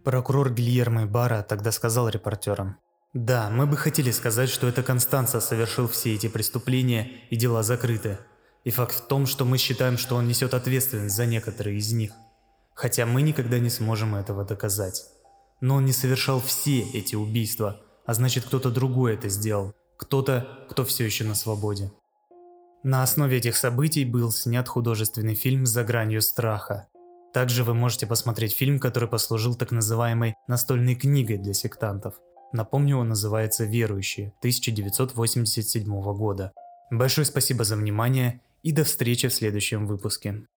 Прокурор 0.04 0.54
Гильермо 0.54 1.08
Бара 1.08 1.42
тогда 1.42 1.72
сказал 1.72 2.10
репортерам, 2.10 2.78
да, 3.16 3.50
мы 3.50 3.66
бы 3.66 3.78
хотели 3.78 4.12
сказать, 4.12 4.50
что 4.50 4.68
это 4.68 4.84
Констанца 4.84 5.40
совершил 5.40 5.88
все 5.88 6.14
эти 6.16 6.28
преступления 6.28 7.12
и 7.30 7.38
дела 7.38 7.64
закрыты. 7.64 8.18
И 8.66 8.72
факт 8.72 8.94
в 8.94 9.08
том, 9.08 9.26
что 9.26 9.46
мы 9.46 9.58
считаем, 9.58 9.98
что 9.98 10.18
он 10.18 10.28
несет 10.28 10.54
ответственность 10.54 11.16
за 11.16 11.26
некоторые 11.26 11.78
из 11.78 11.94
них. 11.94 12.12
Хотя 12.74 13.06
мы 13.06 13.22
никогда 13.22 13.58
не 13.58 13.70
сможем 13.70 14.16
этого 14.16 14.44
доказать. 14.44 15.06
Но 15.62 15.76
он 15.76 15.86
не 15.86 15.94
совершал 15.94 16.42
все 16.42 16.82
эти 16.82 17.16
убийства, 17.16 17.80
а 18.06 18.14
значит 18.14 18.44
кто-то 18.44 18.70
другой 18.70 19.14
это 19.14 19.30
сделал. 19.30 19.74
Кто-то, 19.96 20.66
кто 20.70 20.84
все 20.84 21.06
еще 21.06 21.24
на 21.24 21.36
свободе. 21.36 21.94
На 22.84 23.02
основе 23.02 23.38
этих 23.38 23.56
событий 23.56 24.04
был 24.04 24.30
снят 24.34 24.68
художественный 24.68 25.36
фильм 25.36 25.66
«За 25.66 25.86
гранью 25.86 26.22
страха». 26.22 26.90
Также 27.34 27.64
вы 27.64 27.76
можете 27.76 28.08
посмотреть 28.08 28.54
фильм, 28.54 28.78
который 28.78 29.08
послужил 29.08 29.56
так 29.56 29.72
называемой 29.72 30.36
настольной 30.50 30.96
книгой 30.96 31.38
для 31.38 31.54
сектантов– 31.54 32.16
Напомню, 32.52 32.98
он 32.98 33.10
называется 33.10 33.66
«Верующие» 33.66 34.34
1987 34.40 35.84
года. 36.14 36.54
Большое 36.92 37.26
спасибо 37.26 37.64
за 37.64 37.76
внимание 37.76 38.42
и 38.64 38.72
до 38.72 38.84
встречи 38.84 39.28
в 39.28 39.34
следующем 39.34 39.88
выпуске. 39.88 40.48